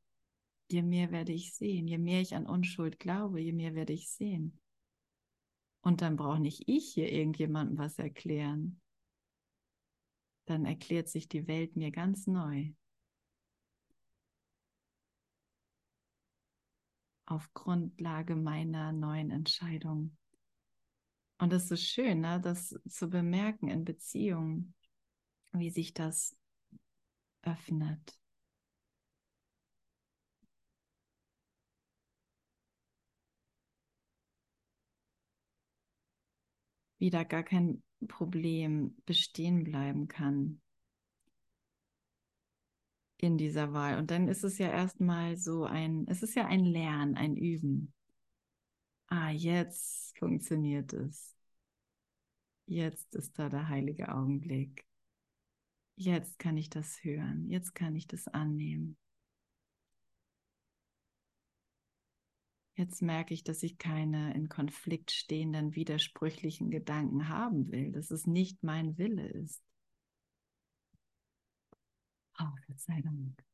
je 0.70 0.82
mehr 0.82 1.10
werde 1.10 1.32
ich 1.32 1.52
sehen. 1.52 1.88
Je 1.88 1.98
mehr 1.98 2.20
ich 2.20 2.36
an 2.36 2.46
Unschuld 2.46 3.00
glaube, 3.00 3.40
je 3.40 3.52
mehr 3.52 3.74
werde 3.74 3.92
ich 3.92 4.08
sehen. 4.08 4.60
Und 5.80 6.00
dann 6.00 6.14
brauche 6.14 6.38
nicht 6.38 6.62
ich 6.68 6.94
hier 6.94 7.10
irgendjemandem 7.10 7.76
was 7.76 7.98
erklären. 7.98 8.80
Dann 10.44 10.64
erklärt 10.64 11.08
sich 11.08 11.28
die 11.28 11.48
Welt 11.48 11.74
mir 11.74 11.90
ganz 11.90 12.28
neu. 12.28 12.72
auf 17.26 17.52
Grundlage 17.54 18.36
meiner 18.36 18.92
neuen 18.92 19.30
Entscheidung. 19.30 20.14
Und 21.38 21.54
es 21.54 21.62
ist 21.64 21.68
so 21.70 21.76
schön, 21.76 22.20
ne, 22.20 22.38
das 22.38 22.78
zu 22.86 23.08
bemerken 23.08 23.68
in 23.68 23.82
Beziehungen, 23.82 24.74
wie 25.52 25.70
sich 25.70 25.94
das 25.94 26.36
öffnet. 27.46 28.18
Wie 36.98 37.10
da 37.10 37.24
gar 37.24 37.42
kein 37.42 37.82
Problem 38.08 38.96
bestehen 39.04 39.64
bleiben 39.64 40.08
kann 40.08 40.60
in 43.18 43.38
dieser 43.38 43.72
Wahl. 43.72 43.98
Und 43.98 44.10
dann 44.10 44.28
ist 44.28 44.44
es 44.44 44.58
ja 44.58 44.70
erstmal 44.70 45.36
so 45.36 45.64
ein, 45.64 46.06
es 46.08 46.22
ist 46.22 46.34
ja 46.34 46.46
ein 46.46 46.64
Lernen, 46.64 47.16
ein 47.16 47.36
Üben. 47.36 47.92
Ah, 49.08 49.30
jetzt 49.30 50.16
funktioniert 50.18 50.92
es. 50.92 51.34
Jetzt 52.66 53.14
ist 53.14 53.38
da 53.38 53.48
der 53.48 53.68
heilige 53.68 54.14
Augenblick. 54.14 54.84
Jetzt 55.96 56.38
kann 56.38 56.56
ich 56.56 56.70
das 56.70 57.02
hören. 57.04 57.48
Jetzt 57.48 57.74
kann 57.74 57.94
ich 57.94 58.06
das 58.06 58.26
annehmen. 58.28 58.96
Jetzt 62.76 63.02
merke 63.02 63.32
ich, 63.32 63.44
dass 63.44 63.62
ich 63.62 63.78
keine 63.78 64.34
in 64.34 64.48
Konflikt 64.48 65.12
stehenden 65.12 65.76
widersprüchlichen 65.76 66.70
Gedanken 66.70 67.28
haben 67.28 67.70
will, 67.70 67.92
dass 67.92 68.10
es 68.10 68.26
nicht 68.26 68.64
mein 68.64 68.98
Wille 68.98 69.28
ist. 69.28 69.62
Oh, 72.40 72.50
Gott 72.66 72.80
sei 72.80 73.00
Dank. 73.00 73.44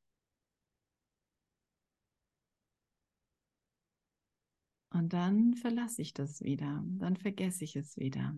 Und 4.92 5.12
dann 5.12 5.55
verlasse 5.55 6.03
ich 6.03 6.14
das 6.14 6.40
wieder, 6.42 6.83
dann 6.98 7.16
vergesse 7.16 7.64
ich 7.64 7.76
es 7.76 7.96
wieder. 7.98 8.37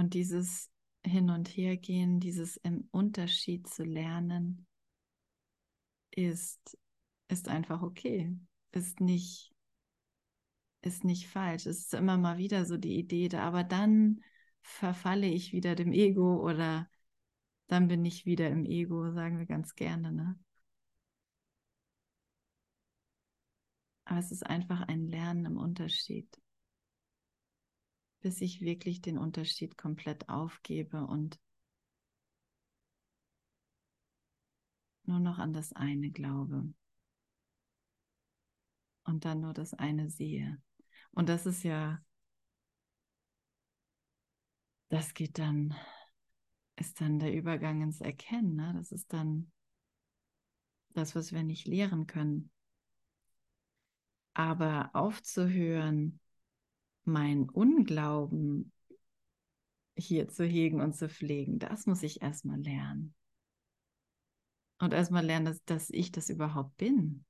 Und 0.00 0.14
dieses 0.14 0.70
Hin- 1.04 1.28
und 1.28 1.46
Hergehen, 1.46 2.20
dieses 2.20 2.56
im 2.56 2.88
Unterschied 2.90 3.68
zu 3.68 3.84
lernen, 3.84 4.66
ist, 6.10 6.78
ist 7.28 7.48
einfach 7.48 7.82
okay. 7.82 8.34
Ist 8.72 8.98
nicht, 9.00 9.52
ist 10.80 11.04
nicht 11.04 11.28
falsch. 11.28 11.66
Es 11.66 11.80
ist 11.80 11.92
immer 11.92 12.16
mal 12.16 12.38
wieder 12.38 12.64
so 12.64 12.78
die 12.78 12.98
Idee 12.98 13.28
da, 13.28 13.42
aber 13.42 13.62
dann 13.62 14.22
verfalle 14.62 15.26
ich 15.26 15.52
wieder 15.52 15.74
dem 15.74 15.92
Ego 15.92 16.48
oder 16.48 16.88
dann 17.66 17.86
bin 17.86 18.02
ich 18.06 18.24
wieder 18.24 18.48
im 18.48 18.64
Ego, 18.64 19.12
sagen 19.12 19.38
wir 19.38 19.44
ganz 19.44 19.74
gerne. 19.74 20.12
Ne? 20.12 20.38
Aber 24.06 24.18
es 24.18 24.32
ist 24.32 24.46
einfach 24.46 24.80
ein 24.80 25.08
Lernen 25.08 25.44
im 25.44 25.58
Unterschied, 25.58 26.40
bis 28.20 28.40
ich 28.40 28.60
wirklich 28.60 29.00
den 29.00 29.18
Unterschied 29.18 29.76
komplett 29.76 30.28
aufgebe 30.28 31.06
und 31.06 31.38
nur 35.04 35.20
noch 35.20 35.38
an 35.38 35.52
das 35.52 35.72
eine 35.72 36.10
glaube 36.10 36.72
und 39.04 39.24
dann 39.24 39.40
nur 39.40 39.54
das 39.54 39.74
eine 39.74 40.10
sehe. 40.10 40.60
Und 41.12 41.28
das 41.28 41.46
ist 41.46 41.62
ja 41.64 42.00
das 44.90 45.14
geht 45.14 45.38
dann, 45.38 45.74
ist 46.76 47.00
dann 47.00 47.18
der 47.20 47.32
Übergang 47.32 47.80
ins 47.80 48.00
Erkennen. 48.00 48.56
Ne? 48.56 48.74
Das 48.76 48.92
ist 48.92 49.12
dann 49.12 49.50
das, 50.90 51.14
was 51.14 51.32
wir 51.32 51.44
nicht 51.44 51.66
lehren 51.66 52.06
können. 52.06 52.50
Aber 54.34 54.90
aufzuhören, 54.94 56.20
mein 57.04 57.48
Unglauben 57.48 58.72
hier 59.96 60.28
zu 60.28 60.44
hegen 60.44 60.80
und 60.80 60.94
zu 60.94 61.08
pflegen, 61.08 61.58
das 61.58 61.86
muss 61.86 62.02
ich 62.02 62.22
erstmal 62.22 62.60
lernen. 62.60 63.14
Und 64.78 64.94
erstmal 64.94 65.24
lernen, 65.24 65.46
dass, 65.46 65.62
dass 65.64 65.90
ich 65.90 66.10
das 66.10 66.30
überhaupt 66.30 66.76
bin. 66.78 67.24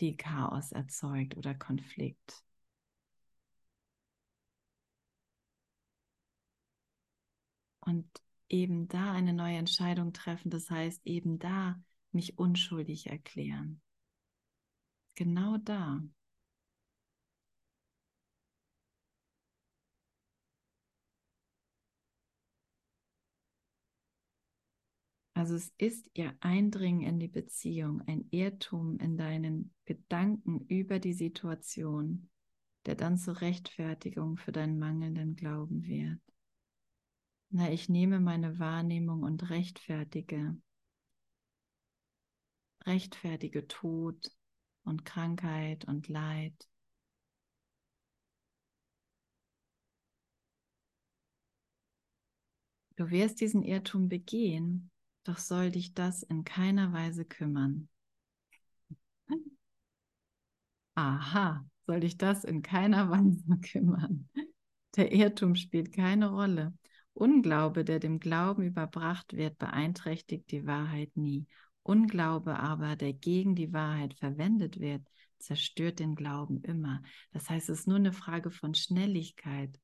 Die 0.00 0.16
Chaos 0.16 0.72
erzeugt 0.72 1.36
oder 1.36 1.54
Konflikt. 1.54 2.42
und 7.84 8.06
eben 8.48 8.88
da 8.88 9.12
eine 9.12 9.32
neue 9.32 9.56
Entscheidung 9.56 10.12
treffen. 10.12 10.50
Das 10.50 10.70
heißt, 10.70 11.06
eben 11.06 11.38
da 11.38 11.80
mich 12.12 12.38
unschuldig 12.38 13.08
erklären. 13.08 13.80
Genau 15.14 15.56
da. 15.58 16.02
Also 25.34 25.56
es 25.56 25.72
ist 25.78 26.08
ihr 26.14 26.36
Eindringen 26.40 27.02
in 27.02 27.18
die 27.18 27.28
Beziehung, 27.28 28.02
ein 28.06 28.28
Irrtum 28.30 28.98
in 28.98 29.16
deinen 29.16 29.74
Gedanken 29.86 30.64
über 30.68 30.98
die 30.98 31.14
Situation, 31.14 32.30
der 32.86 32.94
dann 32.94 33.16
zur 33.16 33.40
Rechtfertigung 33.40 34.36
für 34.36 34.52
deinen 34.52 34.78
mangelnden 34.78 35.34
Glauben 35.34 35.84
wird. 35.84 36.20
Na, 37.50 37.70
ich 37.70 37.88
nehme 37.88 38.20
meine 38.20 38.58
Wahrnehmung 38.58 39.22
und 39.22 39.50
rechtfertige, 39.50 40.56
rechtfertige 42.86 43.66
Tod 43.66 44.30
und 44.84 45.04
Krankheit 45.04 45.84
und 45.86 46.08
Leid. 46.08 46.54
Du 52.96 53.10
wirst 53.10 53.40
diesen 53.40 53.62
Irrtum 53.62 54.08
begehen, 54.08 54.90
doch 55.24 55.38
soll 55.38 55.70
dich 55.70 55.94
das 55.94 56.22
in 56.22 56.44
keiner 56.44 56.92
Weise 56.92 57.24
kümmern. 57.24 57.88
Aha, 60.94 61.64
soll 61.86 62.00
dich 62.00 62.16
das 62.18 62.44
in 62.44 62.62
keiner 62.62 63.10
Weise 63.10 63.58
kümmern. 63.60 64.28
Der 64.96 65.12
Irrtum 65.12 65.54
spielt 65.54 65.92
keine 65.92 66.30
Rolle. 66.30 66.74
Unglaube, 67.14 67.84
der 67.84 67.98
dem 68.00 68.20
Glauben 68.20 68.62
überbracht 68.62 69.34
wird, 69.34 69.58
beeinträchtigt 69.58 70.50
die 70.50 70.66
Wahrheit 70.66 71.16
nie. 71.16 71.46
Unglaube 71.82 72.58
aber, 72.58 72.96
der 72.96 73.12
gegen 73.12 73.54
die 73.54 73.72
Wahrheit 73.72 74.14
verwendet 74.14 74.80
wird, 74.80 75.06
zerstört 75.38 75.98
den 75.98 76.14
Glauben 76.14 76.62
immer. 76.62 77.02
Das 77.32 77.50
heißt, 77.50 77.68
es 77.68 77.80
ist 77.80 77.88
nur 77.88 77.96
eine 77.96 78.12
Frage 78.12 78.50
von 78.50 78.74
Schnelligkeit. 78.74 79.78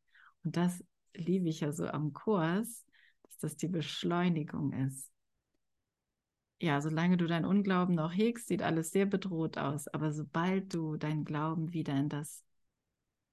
Und 0.45 0.57
das 0.57 0.85
liebe 1.15 1.49
ich 1.49 1.61
ja 1.61 1.73
so 1.73 1.87
am 1.87 2.13
Kurs, 2.13 2.87
dass 3.23 3.39
das 3.39 3.57
die 3.57 3.69
Beschleunigung 3.69 4.73
ist 4.73 5.11
ja, 6.61 6.81
solange 6.81 7.17
du 7.17 7.27
deinen 7.27 7.45
Unglauben 7.45 7.95
noch 7.95 8.13
hegst, 8.13 8.49
sieht 8.49 8.63
alles 8.63 8.91
sehr 8.91 9.07
bedroht 9.07 9.59
aus. 9.59 9.89
Aber 9.89 10.13
sobald 10.13 10.75
du 10.75 10.97
deinen 10.97 11.25
Glauben 11.25 11.73
wieder 11.73 11.97
in 11.97 12.09
das 12.09 12.45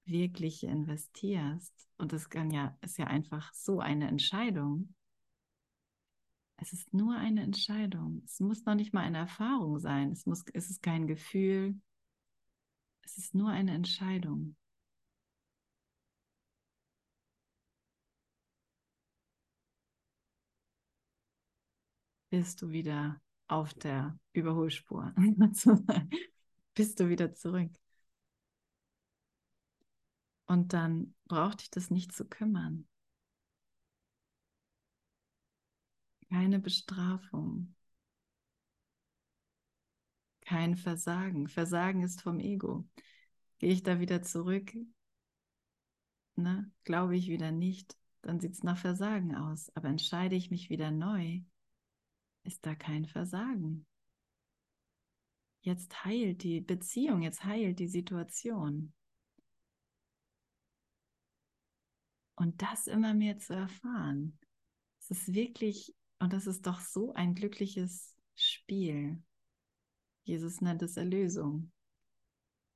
Wirkliche 0.06 0.68
investierst, 0.68 1.74
und 1.98 2.14
das 2.14 2.30
kann 2.30 2.52
ja, 2.52 2.78
ist 2.82 2.98
ja 2.98 3.08
einfach 3.08 3.54
so 3.54 3.80
eine 3.80 4.08
Entscheidung. 4.08 4.94
Es 6.58 6.74
ist 6.74 6.94
nur 6.94 7.16
eine 7.16 7.42
Entscheidung. 7.44 8.22
Es 8.26 8.40
muss 8.40 8.66
noch 8.66 8.76
nicht 8.76 8.94
mal 8.94 9.02
eine 9.02 9.18
Erfahrung 9.20 9.80
sein. 9.80 10.12
Es, 10.12 10.26
muss, 10.26 10.44
es 10.54 10.70
ist 10.70 10.82
kein 10.82 11.08
Gefühl. 11.08 11.80
Es 13.04 13.18
ist 13.18 13.36
nur 13.36 13.50
eine 13.50 13.74
Entscheidung. 13.74 14.56
bist 22.36 22.62
du 22.62 22.70
wieder 22.70 23.22
auf 23.48 23.74
der 23.74 24.20
Überholspur. 24.34 25.14
bist 26.74 27.00
du 27.00 27.08
wieder 27.08 27.34
zurück. 27.34 27.72
Und 30.46 30.74
dann 30.74 31.16
braucht 31.28 31.62
dich 31.62 31.70
das 31.70 31.90
nicht 31.90 32.12
zu 32.12 32.26
kümmern. 32.26 32.88
Keine 36.30 36.60
Bestrafung. 36.60 37.76
Kein 40.42 40.76
Versagen. 40.76 41.48
Versagen 41.48 42.04
ist 42.04 42.22
vom 42.22 42.40
Ego. 42.40 42.88
Gehe 43.58 43.72
ich 43.72 43.84
da 43.84 44.00
wieder 44.00 44.22
zurück? 44.22 44.74
Ne? 46.36 46.72
Glaube 46.84 47.16
ich 47.16 47.28
wieder 47.28 47.52
nicht? 47.52 47.98
Dann 48.22 48.40
sieht 48.40 48.54
es 48.54 48.64
nach 48.64 48.78
Versagen 48.78 49.36
aus. 49.36 49.70
Aber 49.76 49.88
entscheide 49.88 50.36
ich 50.36 50.52
mich 50.52 50.70
wieder 50.70 50.92
neu, 50.92 51.42
ist 52.44 52.66
da 52.66 52.76
kein 52.76 53.06
Versagen. 53.06 53.86
Jetzt 55.62 56.06
heilt 56.06 56.44
die 56.44 56.62
Beziehung, 56.62 57.24
jetzt 57.24 57.44
heilt 57.44 57.80
die 57.80 57.88
Situation. 57.88 58.94
Und 62.36 62.62
das 62.62 62.88
immer 62.88 63.14
mehr 63.14 63.40
zu 63.40 63.54
erfahren, 63.56 64.38
es 65.00 65.10
ist 65.12 65.34
wirklich, 65.34 65.96
und 66.20 66.34
das 66.34 66.48
ist 66.48 66.66
doch 66.66 66.80
so 66.80 67.14
ein 67.14 67.36
glückliches 67.36 68.16
Spiel. 68.36 69.22
Jesus 70.24 70.62
nennt 70.62 70.82
es 70.82 70.98
Erlösung. 70.98 71.72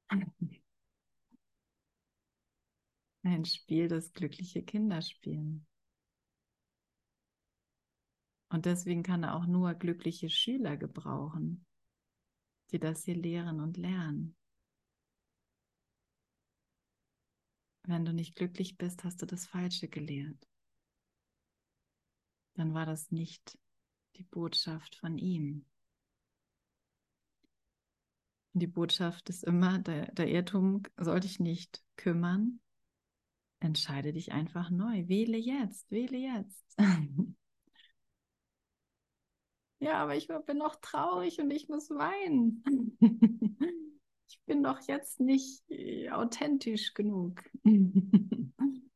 Ein 3.23 3.43
Spiel, 3.45 3.87
das 3.87 4.13
glückliche 4.13 4.63
Kinder 4.63 5.01
spielen. 5.01 5.67
Und 8.49 8.65
deswegen 8.65 9.03
kann 9.03 9.23
er 9.23 9.35
auch 9.35 9.45
nur 9.45 9.73
glückliche 9.75 10.29
Schüler 10.29 10.77
gebrauchen, 10.77 11.65
die 12.71 12.79
das 12.79 13.03
hier 13.03 13.15
lehren 13.15 13.59
und 13.59 13.77
lernen. 13.77 14.35
Wenn 17.83 18.05
du 18.05 18.13
nicht 18.13 18.35
glücklich 18.35 18.77
bist, 18.77 19.03
hast 19.03 19.21
du 19.21 19.25
das 19.25 19.45
Falsche 19.45 19.87
gelehrt. 19.87 20.48
Dann 22.59 22.73
war 22.73 22.85
das 22.85 23.09
nicht 23.09 23.57
die 24.17 24.25
Botschaft 24.25 24.97
von 24.97 25.17
ihm. 25.17 25.65
Und 28.53 28.59
die 28.59 28.67
Botschaft 28.67 29.29
ist 29.29 29.45
immer, 29.45 29.79
der, 29.79 30.11
der 30.11 30.27
Irrtum 30.27 30.83
soll 30.97 31.21
dich 31.21 31.39
nicht 31.39 31.81
kümmern. 31.95 32.59
Entscheide 33.61 34.11
dich 34.11 34.33
einfach 34.33 34.71
neu. 34.71 35.07
Wähle 35.07 35.37
jetzt, 35.37 35.89
wähle 35.89 36.17
jetzt. 36.17 36.77
Ja, 39.81 40.03
aber 40.03 40.17
ich 40.17 40.27
bin 40.27 40.57
noch 40.57 40.75
traurig 40.75 41.39
und 41.39 41.49
ich 41.51 41.69
muss 41.69 41.89
weinen. 41.89 42.65
ich 44.27 44.41
bin 44.45 44.61
doch 44.61 44.81
jetzt 44.89 45.21
nicht 45.21 45.63
äh, 45.69 46.09
authentisch 46.09 46.93
genug. 46.93 47.41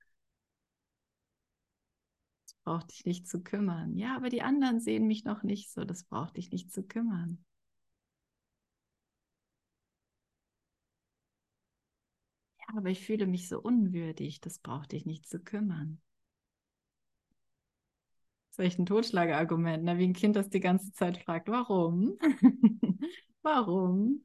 braucht 2.64 2.92
dich 2.92 3.06
nicht 3.06 3.28
zu 3.28 3.42
kümmern. 3.44 3.96
Ja, 3.98 4.16
aber 4.18 4.30
die 4.30 4.42
anderen 4.42 4.80
sehen 4.82 5.08
mich 5.08 5.24
noch 5.26 5.44
nicht 5.44 5.72
so. 5.72 5.86
Das 5.86 6.04
braucht 6.04 6.38
dich 6.38 6.52
nicht 6.52 6.72
zu 6.74 6.84
kümmern. 6.84 7.44
Ja, 12.60 12.78
aber 12.78 12.90
ich 12.90 13.06
fühle 13.06 13.26
mich 13.28 13.48
so 13.48 13.60
unwürdig. 13.62 14.42
Das 14.42 14.58
braucht 14.60 14.92
dich 14.94 15.06
nicht 15.06 15.28
zu 15.30 15.40
kümmern. 15.40 16.02
Das 18.50 18.60
ist 18.60 18.66
echt 18.66 18.80
ein 18.80 18.86
Totschlagargument, 18.86 19.84
ne? 19.84 19.98
wie 19.98 20.06
ein 20.06 20.14
Kind, 20.14 20.36
das 20.36 20.50
die 20.50 20.60
ganze 20.60 20.92
Zeit 20.94 21.18
fragt, 21.18 21.50
warum? 21.50 22.18
warum? 23.42 24.24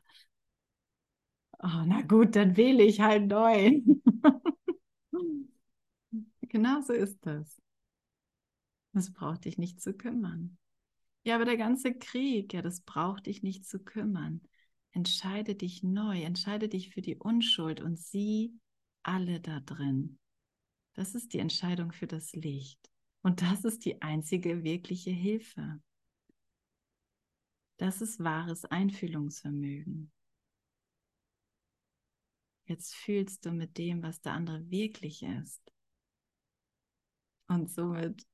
Oh, 1.62 1.82
na 1.86 2.02
gut, 2.02 2.34
dann 2.36 2.56
wähle 2.56 2.82
ich 2.84 3.00
halt 3.00 3.26
neu. 3.28 3.80
genau 6.48 6.80
so 6.82 6.92
ist 6.92 7.18
das. 7.26 7.58
Das 8.92 9.12
braucht 9.12 9.44
dich 9.44 9.58
nicht 9.58 9.80
zu 9.80 9.94
kümmern. 9.94 10.58
Ja, 11.24 11.34
aber 11.34 11.44
der 11.44 11.56
ganze 11.56 11.94
Krieg, 11.94 12.52
ja, 12.54 12.62
das 12.62 12.80
braucht 12.80 13.26
dich 13.26 13.42
nicht 13.42 13.66
zu 13.66 13.78
kümmern. 13.80 14.40
Entscheide 14.92 15.54
dich 15.54 15.82
neu, 15.82 16.22
entscheide 16.22 16.68
dich 16.68 16.90
für 16.90 17.02
die 17.02 17.16
Unschuld 17.16 17.80
und 17.80 17.98
sieh 17.98 18.58
alle 19.02 19.40
da 19.40 19.60
drin. 19.60 20.18
Das 20.94 21.14
ist 21.14 21.32
die 21.32 21.38
Entscheidung 21.38 21.92
für 21.92 22.06
das 22.06 22.32
Licht. 22.32 22.90
Und 23.22 23.42
das 23.42 23.64
ist 23.64 23.84
die 23.84 24.00
einzige 24.00 24.64
wirkliche 24.64 25.10
Hilfe. 25.10 25.80
Das 27.76 28.00
ist 28.00 28.22
wahres 28.22 28.64
Einfühlungsvermögen. 28.64 30.10
Jetzt 32.64 32.94
fühlst 32.94 33.46
du 33.46 33.52
mit 33.52 33.78
dem, 33.78 34.02
was 34.02 34.20
der 34.20 34.32
andere 34.32 34.68
wirklich 34.70 35.22
ist. 35.22 35.62
Und 37.46 37.70
somit, 37.70 38.26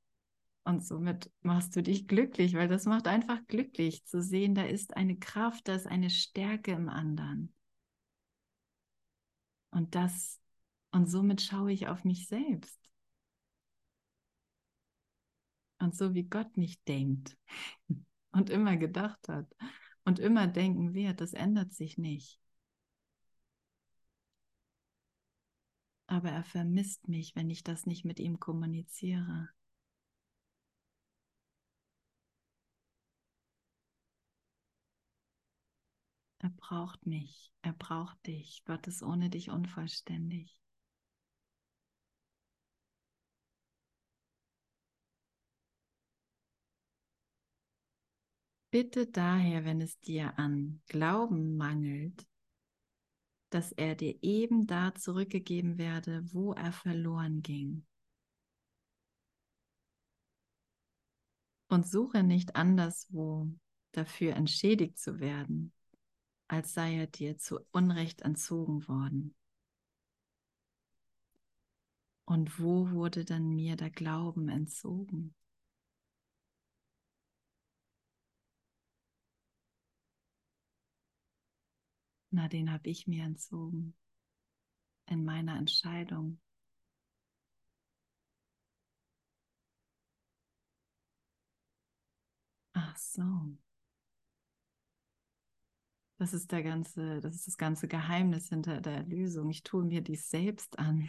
und 0.64 0.84
somit 0.84 1.30
machst 1.42 1.76
du 1.76 1.82
dich 1.82 2.08
glücklich, 2.08 2.54
weil 2.54 2.68
das 2.68 2.86
macht 2.86 3.06
einfach 3.06 3.46
glücklich 3.46 4.04
zu 4.06 4.22
sehen, 4.22 4.54
da 4.54 4.64
ist 4.64 4.96
eine 4.96 5.16
Kraft, 5.16 5.68
da 5.68 5.74
ist 5.74 5.86
eine 5.86 6.10
Stärke 6.10 6.72
im 6.72 6.88
anderen. 6.88 7.54
Und 9.70 9.94
das, 9.94 10.40
und 10.92 11.10
somit 11.10 11.42
schaue 11.42 11.72
ich 11.72 11.88
auf 11.88 12.04
mich 12.04 12.28
selbst. 12.28 12.78
Und 15.78 15.94
so 15.94 16.14
wie 16.14 16.22
Gott 16.24 16.56
mich 16.56 16.82
denkt 16.84 17.36
und 18.32 18.48
immer 18.48 18.76
gedacht 18.76 19.28
hat 19.28 19.46
und 20.04 20.18
immer 20.18 20.46
denken 20.46 20.94
wird, 20.94 21.20
das 21.20 21.34
ändert 21.34 21.74
sich 21.74 21.98
nicht. 21.98 22.40
Aber 26.06 26.30
er 26.30 26.44
vermisst 26.44 27.08
mich, 27.08 27.36
wenn 27.36 27.50
ich 27.50 27.64
das 27.64 27.86
nicht 27.86 28.04
mit 28.04 28.20
ihm 28.20 28.38
kommuniziere. 28.40 29.50
Braucht 36.68 37.06
mich, 37.06 37.52
er 37.60 37.74
braucht 37.74 38.26
dich. 38.26 38.62
Gott 38.64 38.86
ist 38.86 39.02
ohne 39.02 39.28
dich 39.28 39.50
unvollständig. 39.50 40.56
Bitte 48.70 49.06
daher, 49.06 49.64
wenn 49.64 49.80
es 49.80 50.00
dir 50.00 50.38
an 50.38 50.80
Glauben 50.88 51.56
mangelt, 51.56 52.26
dass 53.50 53.70
er 53.70 53.94
dir 53.94 54.18
eben 54.22 54.66
da 54.66 54.94
zurückgegeben 54.94 55.78
werde, 55.78 56.24
wo 56.32 56.54
er 56.54 56.72
verloren 56.72 57.42
ging. 57.42 57.86
Und 61.68 61.86
suche 61.86 62.22
nicht 62.22 62.56
anderswo 62.56 63.48
dafür 63.92 64.34
entschädigt 64.34 64.98
zu 64.98 65.20
werden, 65.20 65.72
als 66.48 66.74
sei 66.74 66.96
er 66.98 67.06
dir 67.06 67.38
zu 67.38 67.60
Unrecht 67.72 68.22
entzogen 68.22 68.86
worden. 68.88 69.34
Und 72.26 72.58
wo 72.58 72.90
wurde 72.90 73.24
dann 73.24 73.54
mir 73.54 73.76
der 73.76 73.90
Glauben 73.90 74.48
entzogen? 74.48 75.34
Na, 82.30 82.48
den 82.48 82.72
habe 82.72 82.88
ich 82.90 83.06
mir 83.06 83.24
entzogen 83.24 83.94
in 85.06 85.24
meiner 85.24 85.56
Entscheidung. 85.56 86.40
Ach 92.74 92.96
so. 92.96 93.56
Das 96.18 96.32
ist 96.32 96.52
der 96.52 96.62
ganze, 96.62 97.20
das 97.20 97.34
ist 97.34 97.46
das 97.48 97.58
ganze 97.58 97.88
Geheimnis 97.88 98.48
hinter 98.48 98.80
der 98.80 98.94
Erlösung. 98.94 99.50
Ich 99.50 99.62
tue 99.62 99.84
mir 99.84 100.00
dies 100.00 100.30
selbst 100.30 100.78
an. 100.78 101.08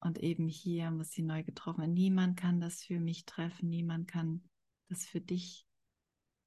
Und 0.00 0.18
eben 0.18 0.48
hier 0.48 0.90
muss 0.90 1.12
sie 1.12 1.22
neu 1.22 1.44
getroffen 1.44 1.80
werden. 1.80 1.94
Niemand 1.94 2.36
kann 2.36 2.60
das 2.60 2.82
für 2.82 2.98
mich 2.98 3.24
treffen. 3.24 3.68
Niemand 3.68 4.08
kann 4.08 4.42
das 4.88 5.06
für 5.06 5.20
dich 5.20 5.66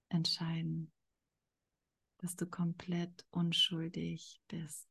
entscheiden, 0.10 0.92
dass 2.18 2.36
du 2.36 2.46
komplett 2.46 3.26
unschuldig 3.32 4.42
bist. 4.48 4.90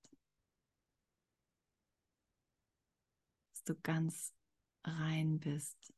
Dass 3.53 3.65
du 3.65 3.75
ganz 3.81 4.35
rein 4.83 5.39
bist. 5.39 5.95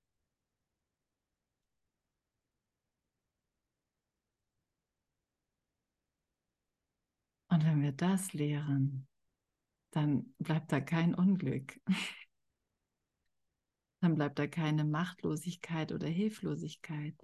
Und 7.57 7.64
wenn 7.64 7.81
wir 7.81 7.92
das 7.92 8.35
lehren, 8.35 9.09
dann 9.90 10.35
bleibt 10.37 10.73
da 10.73 10.79
kein 10.79 11.14
Unglück. 11.14 11.81
Dann 14.03 14.14
bleibt 14.14 14.38
da 14.38 14.47
keine 14.47 14.85
Machtlosigkeit 14.85 15.90
oder 15.90 16.07
Hilflosigkeit. 16.07 17.16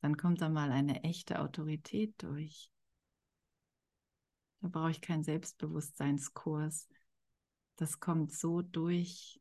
Dann 0.00 0.16
kommt 0.16 0.40
da 0.40 0.48
mal 0.48 0.72
eine 0.72 1.04
echte 1.04 1.40
Autorität 1.40 2.14
durch. 2.22 2.70
Da 4.62 4.68
brauche 4.68 4.92
ich 4.92 5.02
keinen 5.02 5.24
Selbstbewusstseinskurs. 5.24 6.88
Das 7.76 8.00
kommt 8.00 8.32
so 8.32 8.62
durch, 8.62 9.38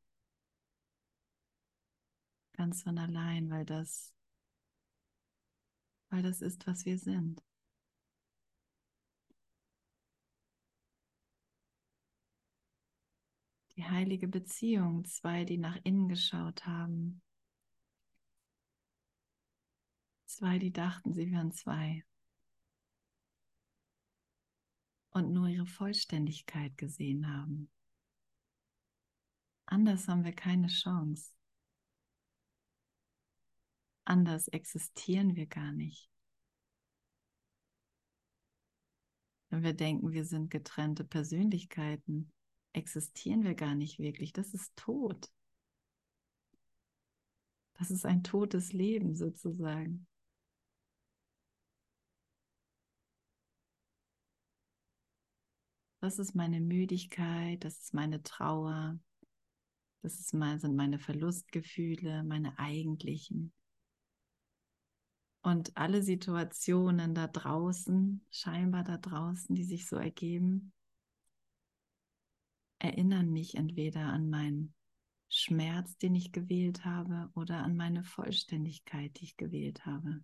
ganz 2.52 2.84
von 2.84 2.98
allein, 2.98 3.50
weil 3.50 3.66
das, 3.66 4.14
weil 6.10 6.24
das 6.24 6.42
ist, 6.42 6.68
was 6.68 6.86
wir 6.86 7.00
sind. 7.00 7.42
Die 13.76 13.84
heilige 13.84 14.28
Beziehung, 14.28 15.06
zwei, 15.06 15.44
die 15.44 15.58
nach 15.58 15.78
innen 15.84 16.08
geschaut 16.08 16.66
haben, 16.66 17.22
zwei, 20.26 20.60
die 20.60 20.72
dachten, 20.72 21.14
sie 21.14 21.32
wären 21.32 21.52
zwei 21.52 22.06
und 25.10 25.32
nur 25.32 25.48
ihre 25.48 25.66
Vollständigkeit 25.66 26.78
gesehen 26.78 27.28
haben. 27.34 27.70
Anders 29.66 30.08
haben 30.08 30.24
wir 30.24 30.34
keine 30.34 30.68
Chance. 30.68 31.34
Anders 34.04 34.48
existieren 34.50 35.36
wir 35.36 35.48
gar 35.48 35.72
nicht. 35.72 36.12
Wenn 39.50 39.64
wir 39.64 39.74
denken, 39.74 40.12
wir 40.12 40.26
sind 40.26 40.52
getrennte 40.52 41.04
Persönlichkeiten, 41.04 42.32
existieren 42.76 43.44
wir 43.44 43.56
gar 43.56 43.76
nicht 43.76 44.00
wirklich. 44.00 44.34
Das 44.34 44.54
ist 44.54 44.76
tot. 44.76 45.32
Das 47.78 47.92
ist 47.92 48.06
ein 48.06 48.24
totes 48.24 48.74
Leben 48.74 49.16
sozusagen. 49.16 50.08
Das 56.00 56.20
ist 56.20 56.36
meine 56.36 56.62
Müdigkeit, 56.62 57.64
das 57.64 57.80
ist 57.80 57.94
meine 57.96 58.22
Trauer, 58.22 59.00
das 60.04 60.20
ist 60.20 60.36
mein, 60.36 60.60
sind 60.60 60.76
meine 60.76 61.00
Verlustgefühle, 61.00 62.24
meine 62.24 62.60
eigentlichen. 62.60 63.52
Und 65.42 65.76
alle 65.76 66.04
Situationen 66.04 67.16
da 67.16 67.28
draußen, 67.28 68.24
scheinbar 68.30 68.84
da 68.84 68.98
draußen, 68.98 69.56
die 69.56 69.64
sich 69.64 69.88
so 69.88 69.96
ergeben, 69.96 70.74
erinnern 72.80 73.32
mich 73.32 73.56
entweder 73.56 74.02
an 74.02 74.30
meinen 74.30 74.74
Schmerz, 75.30 75.98
den 75.98 76.16
ich 76.16 76.32
gewählt 76.32 76.86
habe, 76.86 77.30
oder 77.34 77.64
an 77.64 77.76
meine 77.76 78.04
Vollständigkeit, 78.04 79.20
die 79.20 79.26
ich 79.26 79.38
gewählt 79.38 79.86
habe. 79.86 80.24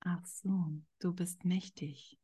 Ach 0.00 0.24
so, 0.26 0.82
du 0.98 1.14
bist 1.14 1.44
mächtig. 1.44 2.18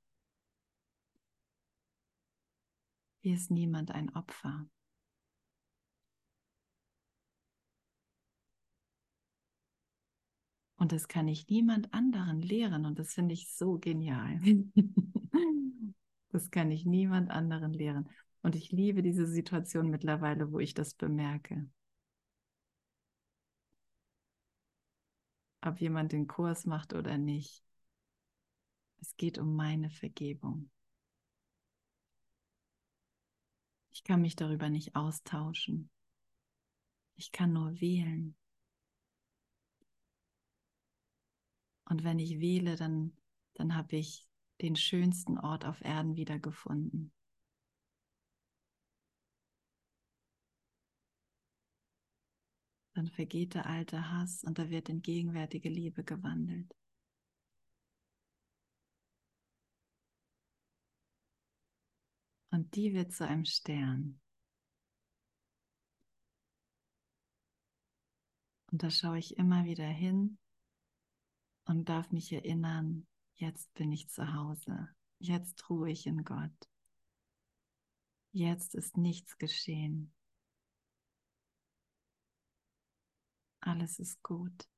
Hier 3.23 3.35
ist 3.35 3.51
niemand 3.51 3.91
ein 3.91 4.15
Opfer. 4.15 4.67
Und 10.81 10.93
das 10.93 11.09
kann 11.09 11.29
ich 11.29 11.47
niemand 11.51 11.93
anderen 11.93 12.41
lehren. 12.41 12.87
Und 12.87 12.99
das 12.99 13.13
finde 13.13 13.35
ich 13.35 13.53
so 13.53 13.79
genial. 13.79 14.41
das 16.31 16.51
kann 16.51 16.71
ich 16.71 16.87
niemand 16.87 17.31
anderen 17.31 17.75
lehren. 17.75 18.09
Und 18.41 18.55
ich 18.57 18.73
liebe 18.73 19.03
diese 19.03 19.27
Situation 19.27 19.91
mittlerweile, 19.91 20.51
wo 20.51 20.59
ich 20.59 20.73
das 20.73 20.95
bemerke. 20.95 21.69
Ob 25.61 25.79
jemand 25.83 26.13
den 26.13 26.27
Kurs 26.27 26.65
macht 26.65 26.95
oder 26.95 27.19
nicht. 27.19 27.63
Es 29.03 29.15
geht 29.19 29.37
um 29.37 29.55
meine 29.55 29.91
Vergebung. 29.91 30.71
Ich 33.91 34.03
kann 34.03 34.23
mich 34.23 34.35
darüber 34.35 34.71
nicht 34.71 34.97
austauschen. 34.97 35.91
Ich 37.17 37.33
kann 37.33 37.53
nur 37.53 37.79
wählen. 37.83 38.35
Und 41.91 42.05
wenn 42.05 42.21
ich 42.21 42.39
wähle, 42.39 42.77
dann, 42.77 43.17
dann 43.55 43.75
habe 43.75 43.97
ich 43.97 44.29
den 44.61 44.77
schönsten 44.77 45.39
Ort 45.39 45.65
auf 45.65 45.81
Erden 45.81 46.15
wiedergefunden. 46.15 47.13
Dann 52.95 53.09
vergeht 53.09 53.55
der 53.55 53.67
alte 53.67 54.13
Hass 54.13 54.45
und 54.45 54.59
da 54.61 54.71
wird 54.71 54.89
in 54.89 55.03
gegenwärtige 55.03 55.69
Liebe 55.69 56.05
gewandelt. 56.05 56.73
Und 62.53 62.77
die 62.77 62.95
wird 62.95 63.13
zu 63.13 63.27
einem 63.27 63.45
Stern. 63.45 64.21
Und 68.71 68.81
da 68.85 68.91
schaue 68.91 69.19
ich 69.19 69.37
immer 69.37 69.65
wieder 69.65 69.89
hin 69.89 70.39
und 71.71 71.89
darf 71.89 72.11
mich 72.11 72.33
erinnern, 72.33 73.07
jetzt 73.37 73.73
bin 73.75 73.93
ich 73.93 74.11
zu 74.11 74.35
Hause, 74.35 74.89
jetzt 75.21 75.71
ruhe 75.71 75.89
ich 75.89 76.05
in 76.05 76.25
Gott, 76.25 76.69
jetzt 78.33 78.75
ist 78.75 78.97
nichts 78.97 79.39
geschehen, 79.39 80.13
alles 83.61 84.01
ist 84.01 84.21
gut. 84.25 84.69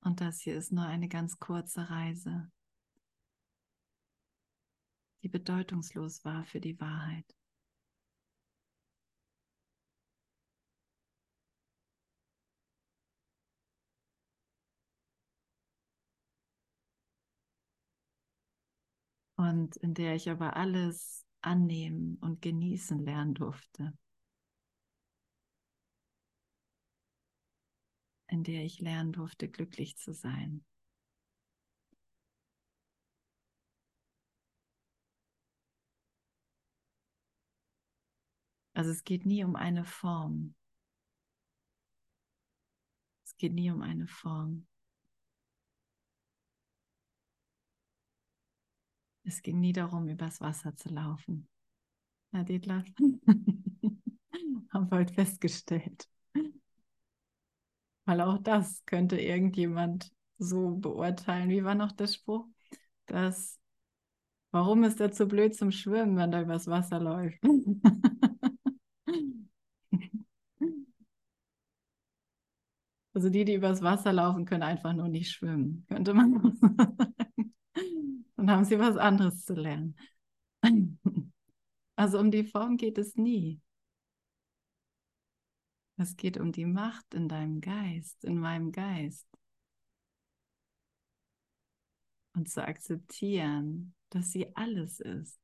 Und 0.00 0.22
das 0.22 0.40
hier 0.40 0.56
ist 0.56 0.72
nur 0.72 0.86
eine 0.86 1.08
ganz 1.08 1.38
kurze 1.38 1.90
Reise, 1.90 2.50
die 5.22 5.28
bedeutungslos 5.28 6.24
war 6.24 6.44
für 6.44 6.60
die 6.60 6.80
Wahrheit. 6.80 7.26
Und 19.52 19.76
in 19.76 19.92
der 19.92 20.14
ich 20.14 20.30
aber 20.30 20.56
alles 20.56 21.26
annehmen 21.42 22.16
und 22.22 22.40
genießen 22.40 22.98
lernen 23.04 23.34
durfte. 23.34 23.92
In 28.28 28.44
der 28.44 28.64
ich 28.64 28.80
lernen 28.80 29.12
durfte, 29.12 29.50
glücklich 29.50 29.98
zu 29.98 30.14
sein. 30.14 30.64
Also 38.72 38.90
es 38.90 39.04
geht 39.04 39.26
nie 39.26 39.44
um 39.44 39.54
eine 39.54 39.84
Form. 39.84 40.54
Es 43.26 43.36
geht 43.36 43.52
nie 43.52 43.70
um 43.70 43.82
eine 43.82 44.06
Form. 44.06 44.66
Es 49.24 49.42
ging 49.42 49.60
nie 49.60 49.72
darum, 49.72 50.08
übers 50.08 50.40
Wasser 50.40 50.74
zu 50.76 50.88
laufen. 50.88 51.48
Herr 52.32 52.44
Dietler, 52.44 52.84
haben 54.72 54.90
wir 54.90 54.98
heute 54.98 55.14
festgestellt. 55.14 56.08
Weil 58.04 58.20
auch 58.20 58.38
das 58.38 58.84
könnte 58.84 59.20
irgendjemand 59.20 60.10
so 60.38 60.72
beurteilen. 60.76 61.50
Wie 61.50 61.62
war 61.64 61.74
noch 61.74 61.92
der 61.92 62.08
Spruch? 62.08 62.46
Dass, 63.06 63.60
warum 64.50 64.82
ist 64.84 65.00
er 65.00 65.12
zu 65.12 65.26
blöd 65.26 65.54
zum 65.54 65.70
Schwimmen, 65.70 66.16
wenn 66.16 66.32
er 66.32 66.42
übers 66.42 66.66
Wasser 66.66 66.98
läuft? 66.98 67.42
Also 73.14 73.28
die, 73.28 73.44
die 73.44 73.54
übers 73.54 73.82
Wasser 73.82 74.12
laufen, 74.12 74.46
können 74.46 74.62
einfach 74.62 74.94
nur 74.94 75.08
nicht 75.08 75.30
schwimmen, 75.30 75.84
könnte 75.88 76.14
man 76.14 76.56
sagen. 76.60 77.51
Dann 78.42 78.50
haben 78.50 78.64
sie 78.64 78.76
was 78.80 78.96
anderes 78.96 79.44
zu 79.44 79.54
lernen. 79.54 79.96
Also 81.94 82.18
um 82.18 82.32
die 82.32 82.42
Form 82.42 82.78
geht 82.78 82.98
es 82.98 83.14
nie. 83.14 83.60
Es 85.96 86.16
geht 86.16 86.38
um 86.38 86.50
die 86.50 86.64
Macht 86.64 87.14
in 87.14 87.28
deinem 87.28 87.60
Geist, 87.60 88.24
in 88.24 88.40
meinem 88.40 88.72
Geist. 88.72 89.28
Und 92.34 92.48
zu 92.48 92.64
akzeptieren, 92.66 93.94
dass 94.08 94.32
sie 94.32 94.56
alles 94.56 94.98
ist. 94.98 95.38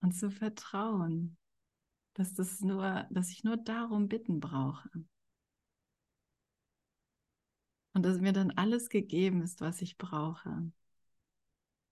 Und 0.00 0.12
zu 0.12 0.30
vertrauen, 0.30 1.38
dass, 2.14 2.34
das 2.34 2.60
nur, 2.60 3.06
dass 3.08 3.30
ich 3.30 3.44
nur 3.44 3.56
darum 3.56 4.08
bitten 4.08 4.40
brauche. 4.40 4.90
Und 7.98 8.04
dass 8.04 8.20
mir 8.20 8.32
dann 8.32 8.52
alles 8.52 8.90
gegeben 8.90 9.42
ist, 9.42 9.60
was 9.60 9.82
ich 9.82 9.98
brauche. 9.98 10.70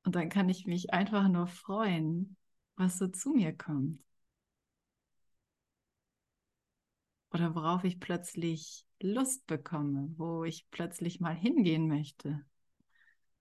Und 0.04 0.14
dann 0.14 0.28
kann 0.28 0.48
ich 0.48 0.64
mich 0.64 0.92
einfach 0.92 1.26
nur 1.26 1.48
freuen, 1.48 2.36
was 2.76 2.98
so 2.98 3.08
zu 3.08 3.30
mir 3.30 3.52
kommt. 3.52 3.98
Oder 7.32 7.56
worauf 7.56 7.82
ich 7.82 7.98
plötzlich 7.98 8.86
Lust 9.00 9.48
bekomme, 9.48 10.14
wo 10.16 10.44
ich 10.44 10.70
plötzlich 10.70 11.18
mal 11.18 11.34
hingehen 11.34 11.88
möchte, 11.88 12.46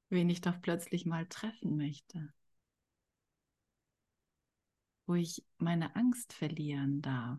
wen 0.09 0.27
ich 0.31 0.41
doch 0.41 0.59
plötzlich 0.59 1.05
mal 1.05 1.27
treffen 1.27 1.77
möchte, 1.77 2.33
wo 5.05 5.13
ich 5.13 5.45
meine 5.59 5.95
Angst 5.95 6.33
verlieren 6.33 7.03
darf, 7.03 7.37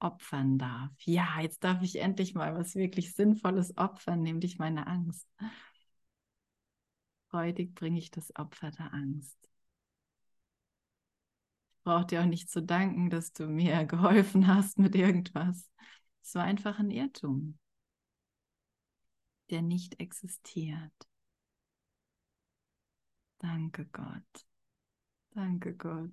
opfern 0.00 0.58
darf. 0.58 0.90
Ja, 1.04 1.40
jetzt 1.40 1.64
darf 1.64 1.82
ich 1.82 1.96
endlich 2.00 2.34
mal 2.34 2.54
was 2.54 2.74
wirklich 2.74 3.14
Sinnvolles 3.14 3.76
opfern, 3.78 4.22
nämlich 4.22 4.58
meine 4.58 4.86
Angst. 4.86 5.26
Freudig 7.30 7.74
bringe 7.74 7.98
ich 7.98 8.10
das 8.10 8.36
Opfer 8.36 8.70
der 8.72 8.92
Angst. 8.92 9.38
Ich 11.78 11.82
brauche 11.84 12.06
dir 12.06 12.20
auch 12.22 12.26
nicht 12.26 12.50
zu 12.50 12.62
danken, 12.62 13.10
dass 13.10 13.32
du 13.32 13.46
mir 13.46 13.84
geholfen 13.86 14.46
hast 14.46 14.78
mit 14.78 14.94
irgendwas. 14.94 15.68
Es 16.22 16.34
war 16.34 16.44
einfach 16.44 16.78
ein 16.78 16.90
Irrtum, 16.90 17.58
der 19.50 19.60
nicht 19.60 20.00
existiert. 20.00 20.94
Danke 23.38 23.84
Gott. 23.86 24.46
Danke 25.34 25.74
Gott. 25.74 26.12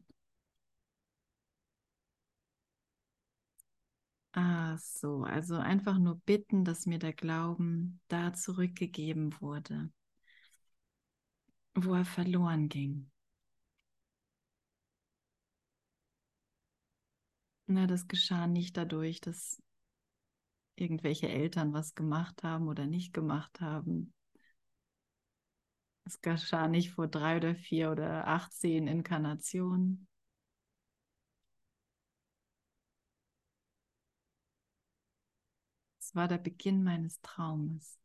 Ah, 4.38 4.78
so, 4.78 5.24
also 5.26 5.56
einfach 5.58 5.98
nur 5.98 6.16
bitten, 6.16 6.64
dass 6.64 6.86
mir 6.86 6.98
der 7.00 7.12
Glauben 7.14 8.00
da 8.08 8.32
zurückgegeben 8.34 9.36
wurde 9.42 9.90
wo 11.76 11.94
er 11.96 12.04
verloren 12.04 12.68
ging. 12.68 13.10
Na, 17.68 17.88
das 17.88 18.08
geschah 18.10 18.46
nicht 18.48 18.76
dadurch, 18.76 19.22
dass 19.22 19.62
irgendwelche 20.78 21.28
Eltern 21.28 21.74
was 21.74 21.94
gemacht 21.94 22.42
haben 22.44 22.68
oder 22.70 22.86
nicht 22.88 23.12
gemacht 23.14 23.60
haben. 23.60 24.14
Es 26.06 26.22
geschah 26.22 26.68
nicht 26.68 26.90
vor 26.94 27.08
drei 27.08 27.38
oder 27.38 27.54
vier 27.54 27.92
oder 27.92 28.28
achtzehn 28.28 28.88
Inkarnationen. 28.88 30.08
Es 36.08 36.16
war 36.16 36.30
der 36.30 36.38
Beginn 36.38 36.84
meines 36.86 37.20
Traumes. 37.20 38.00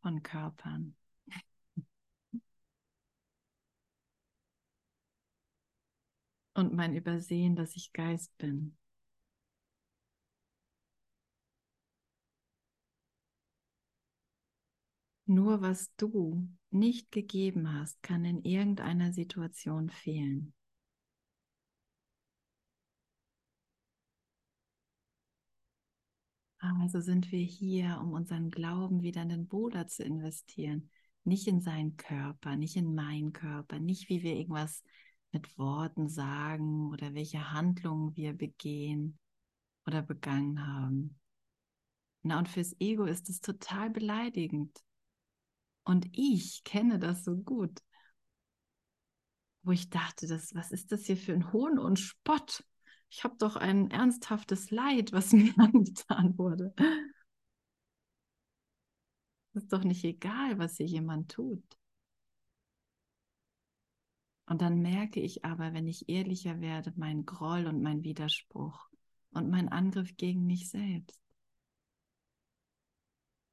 von 0.00 0.22
Körpern. 0.22 0.96
Und 6.54 6.72
mein 6.72 6.96
Übersehen, 6.96 7.54
dass 7.54 7.76
ich 7.76 7.92
Geist 7.92 8.36
bin. 8.38 8.78
Nur 15.26 15.60
was 15.60 15.94
du 15.96 16.48
nicht 16.70 17.12
gegeben 17.12 17.74
hast, 17.74 18.02
kann 18.02 18.24
in 18.24 18.42
irgendeiner 18.42 19.12
Situation 19.12 19.90
fehlen. 19.90 20.54
Also 26.62 27.00
sind 27.00 27.32
wir 27.32 27.40
hier, 27.40 27.98
um 28.00 28.12
unseren 28.12 28.52
Glauben 28.52 29.02
wieder 29.02 29.22
in 29.22 29.30
den 29.30 29.48
Bruder 29.48 29.88
zu 29.88 30.04
investieren. 30.04 30.90
Nicht 31.24 31.48
in 31.48 31.60
seinen 31.60 31.96
Körper, 31.96 32.54
nicht 32.54 32.76
in 32.76 32.94
meinen 32.94 33.32
Körper, 33.32 33.80
nicht 33.80 34.08
wie 34.08 34.22
wir 34.22 34.36
irgendwas 34.36 34.84
mit 35.32 35.58
Worten 35.58 36.08
sagen 36.08 36.88
oder 36.90 37.14
welche 37.14 37.50
Handlungen 37.50 38.14
wir 38.14 38.32
begehen 38.32 39.18
oder 39.86 40.02
begangen 40.02 40.64
haben. 40.64 41.18
Na, 42.22 42.38
und 42.38 42.48
fürs 42.48 42.76
Ego 42.78 43.06
ist 43.06 43.28
es 43.28 43.40
total 43.40 43.90
beleidigend. 43.90 44.78
Und 45.82 46.06
ich 46.12 46.62
kenne 46.62 47.00
das 47.00 47.24
so 47.24 47.36
gut, 47.36 47.80
wo 49.64 49.72
ich 49.72 49.90
dachte, 49.90 50.28
das, 50.28 50.54
was 50.54 50.70
ist 50.70 50.92
das 50.92 51.06
hier 51.06 51.16
für 51.16 51.32
ein 51.32 51.52
Hohn 51.52 51.80
und 51.80 51.98
Spott? 51.98 52.64
Ich 53.12 53.24
habe 53.24 53.36
doch 53.36 53.56
ein 53.56 53.90
ernsthaftes 53.90 54.70
Leid, 54.70 55.12
was 55.12 55.32
mir 55.32 55.52
angetan 55.58 56.38
wurde. 56.38 56.74
Es 59.52 59.64
ist 59.64 59.72
doch 59.72 59.84
nicht 59.84 60.02
egal, 60.02 60.58
was 60.58 60.78
hier 60.78 60.86
jemand 60.86 61.30
tut. 61.30 61.62
Und 64.46 64.62
dann 64.62 64.80
merke 64.80 65.20
ich 65.20 65.44
aber, 65.44 65.74
wenn 65.74 65.86
ich 65.86 66.08
ehrlicher 66.08 66.62
werde, 66.62 66.94
mein 66.96 67.26
Groll 67.26 67.66
und 67.66 67.82
mein 67.82 68.02
Widerspruch 68.02 68.88
und 69.32 69.50
mein 69.50 69.68
Angriff 69.68 70.16
gegen 70.16 70.46
mich 70.46 70.70
selbst 70.70 71.20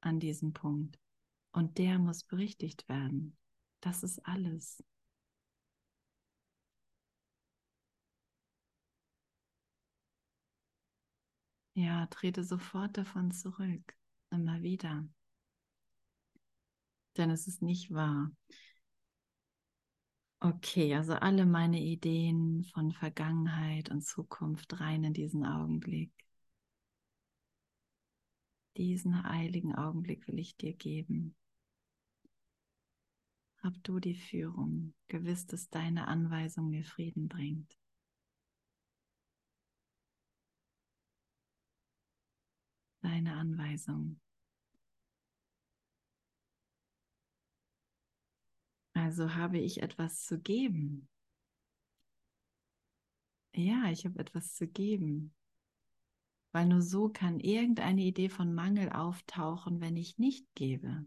an 0.00 0.20
diesem 0.20 0.54
Punkt. 0.54 0.98
Und 1.52 1.76
der 1.76 1.98
muss 1.98 2.24
berichtigt 2.24 2.88
werden. 2.88 3.36
Das 3.80 4.02
ist 4.04 4.26
alles. 4.26 4.82
Ja, 11.80 12.04
trete 12.08 12.44
sofort 12.44 12.98
davon 12.98 13.30
zurück, 13.32 13.96
immer 14.30 14.60
wieder. 14.60 15.08
Denn 17.16 17.30
es 17.30 17.46
ist 17.48 17.62
nicht 17.62 17.90
wahr. 17.90 18.30
Okay, 20.40 20.94
also 20.94 21.14
alle 21.14 21.46
meine 21.46 21.80
Ideen 21.80 22.64
von 22.64 22.92
Vergangenheit 22.92 23.90
und 23.90 24.02
Zukunft 24.02 24.78
rein 24.78 25.04
in 25.04 25.14
diesen 25.14 25.46
Augenblick. 25.46 26.12
Diesen 28.76 29.22
heiligen 29.22 29.74
Augenblick 29.74 30.28
will 30.28 30.38
ich 30.38 30.58
dir 30.58 30.74
geben. 30.74 31.34
Hab 33.62 33.82
du 33.84 34.00
die 34.00 34.16
Führung, 34.16 34.92
gewiss, 35.08 35.46
dass 35.46 35.70
deine 35.70 36.08
Anweisung 36.08 36.68
mir 36.68 36.84
Frieden 36.84 37.28
bringt. 37.28 37.79
deine 43.02 43.34
Anweisung. 43.34 44.20
Also 48.94 49.34
habe 49.34 49.58
ich 49.58 49.82
etwas 49.82 50.24
zu 50.24 50.38
geben. 50.38 51.08
Ja, 53.54 53.90
ich 53.90 54.04
habe 54.04 54.18
etwas 54.18 54.54
zu 54.54 54.66
geben. 54.68 55.34
Weil 56.52 56.66
nur 56.66 56.82
so 56.82 57.08
kann 57.08 57.40
irgendeine 57.40 58.02
Idee 58.02 58.28
von 58.28 58.54
Mangel 58.54 58.90
auftauchen, 58.90 59.80
wenn 59.80 59.96
ich 59.96 60.18
nicht 60.18 60.46
gebe. 60.54 61.04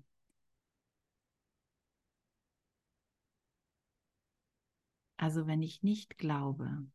Also 5.18 5.48
wenn 5.48 5.62
ich 5.62 5.84
nicht 5.84 6.18
glaube 6.18 6.86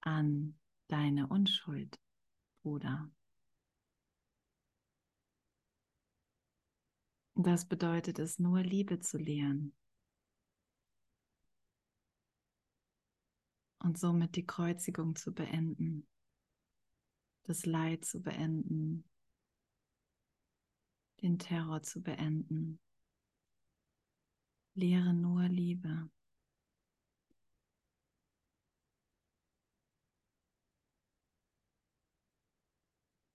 an 0.00 0.54
deine 0.88 1.26
Unschuld. 1.28 2.01
Bruder. 2.62 3.10
Das 7.34 7.66
bedeutet 7.66 8.18
es 8.18 8.38
nur, 8.38 8.60
Liebe 8.60 9.00
zu 9.00 9.18
lehren. 9.18 9.74
Und 13.80 13.98
somit 13.98 14.36
die 14.36 14.46
Kreuzigung 14.46 15.16
zu 15.16 15.34
beenden, 15.34 16.06
das 17.42 17.66
Leid 17.66 18.04
zu 18.04 18.22
beenden, 18.22 19.08
den 21.20 21.38
Terror 21.38 21.82
zu 21.82 22.00
beenden. 22.00 22.78
Lehre 24.74 25.12
nur 25.12 25.48
Liebe. 25.48 26.08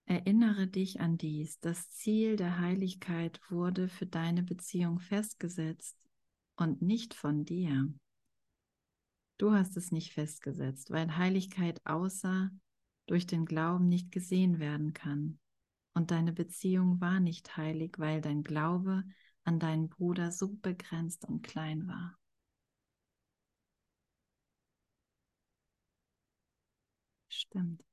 Erinnere 0.08 0.68
dich 0.68 1.01
an 1.01 1.18
dies. 1.18 1.60
Das 1.60 1.89
Ziel 1.91 2.38
der 2.38 2.60
Heiligkeit 2.60 3.41
wurde 3.49 3.89
für 3.89 4.05
deine 4.05 4.41
Beziehung 4.41 4.99
festgesetzt 4.99 5.97
und 6.55 6.82
nicht 6.82 7.14
von 7.14 7.43
dir. 7.43 7.93
Du 9.38 9.51
hast 9.51 9.76
es 9.76 9.91
nicht 9.91 10.14
festgesetzt, 10.14 10.91
weil 10.91 11.18
Heiligkeit 11.18 11.86
außer 11.86 12.49
durch 13.05 13.28
den 13.28 13.45
Glauben 13.45 13.89
nicht 13.89 14.14
gesehen 14.14 14.60
werden 14.60 14.93
kann. 14.93 15.39
Und 15.93 16.12
deine 16.12 16.32
Beziehung 16.32 17.01
war 17.01 17.20
nicht 17.20 17.58
heilig, 17.58 17.95
weil 17.97 18.22
dein 18.22 18.43
Glaube 18.43 19.03
an 19.43 19.60
deinen 19.60 19.89
Bruder 19.89 20.32
so 20.32 20.53
begrenzt 20.62 21.26
und 21.26 21.41
klein 21.43 21.86
war. 21.86 22.18
Stimmt. 27.30 27.87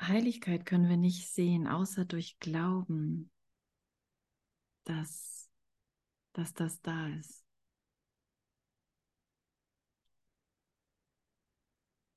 Heiligkeit 0.00 0.64
können 0.64 0.88
wir 0.88 0.96
nicht 0.96 1.28
sehen, 1.28 1.66
außer 1.66 2.04
durch 2.04 2.38
Glauben, 2.38 3.30
dass, 4.84 5.50
dass 6.32 6.54
das 6.54 6.80
da 6.80 7.08
ist. 7.08 7.44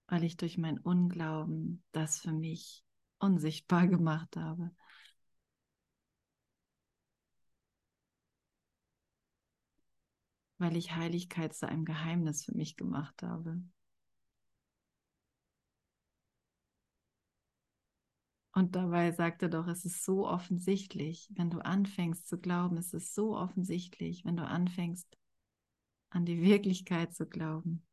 Weil 0.08 0.24
ich 0.24 0.38
durch 0.38 0.58
mein 0.58 0.80
Unglauben 0.80 1.84
das 1.92 2.20
für 2.20 2.32
mich 2.32 2.84
unsichtbar 3.20 3.88
gemacht 3.88 4.38
habe. 4.38 4.72
Weil 10.58 10.76
ich 10.78 10.96
Heiligkeit 10.96 11.54
zu 11.54 11.68
einem 11.68 11.86
Geheimnis 11.86 12.46
für 12.46 12.56
mich 12.56 12.76
gemacht 12.76 13.22
habe. 13.24 13.62
Und 18.60 18.76
dabei 18.76 19.14
sagt 19.14 19.42
er 19.42 19.48
doch, 19.48 19.68
es 19.68 19.86
ist 19.86 20.04
so 20.04 20.28
offensichtlich, 20.28 21.30
wenn 21.32 21.50
du 21.50 21.60
anfängst 21.60 22.28
zu 22.28 22.38
glauben, 22.38 22.76
es 22.76 22.94
ist 22.94 23.16
so 23.16 23.38
offensichtlich, 23.38 24.26
wenn 24.26 24.36
du 24.36 24.46
anfängst 24.46 25.08
an 26.10 26.26
die 26.26 26.42
Wirklichkeit 26.42 27.16
zu 27.16 27.26
glauben. 27.26 27.88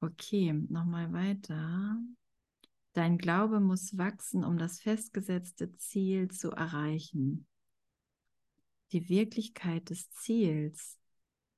Okay, 0.00 0.54
nochmal 0.54 1.12
weiter. 1.12 1.98
Dein 2.94 3.18
Glaube 3.18 3.60
muss 3.60 3.98
wachsen, 3.98 4.42
um 4.42 4.56
das 4.56 4.80
festgesetzte 4.80 5.76
Ziel 5.76 6.30
zu 6.30 6.50
erreichen. 6.50 7.46
Die 8.92 9.10
Wirklichkeit 9.10 9.90
des 9.90 10.10
Ziels 10.12 10.98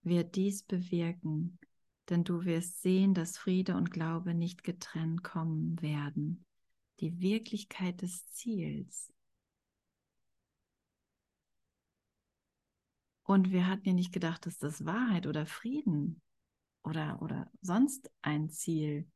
wird 0.03 0.35
dies 0.35 0.65
bewirken, 0.65 1.61
denn 2.09 2.25
du 2.25 2.45
wirst 2.45 2.83
sehen, 2.83 3.15
dass 3.15 3.39
Friede 3.39 3.77
und 3.77 3.93
Glaube 3.93 4.35
nicht 4.35 4.65
getrennt 4.65 5.23
kommen 5.23 5.81
werden 5.81 6.45
die 7.01 7.21
Wirklichkeit 7.21 8.03
des 8.03 8.27
Ziels. 8.29 9.13
Und 13.25 13.51
wir 13.51 13.67
hatten 13.67 13.89
ja 13.89 13.95
nicht 13.95 14.13
gedacht, 14.13 14.47
dass 14.47 14.59
das 14.59 14.85
Wahrheit 14.85 15.27
oder 15.27 15.47
Frieden 15.47 16.21
oder, 16.83 17.23
oder 17.23 17.51
sonst 17.61 18.11
ein 18.21 18.51
Ziel 18.51 19.09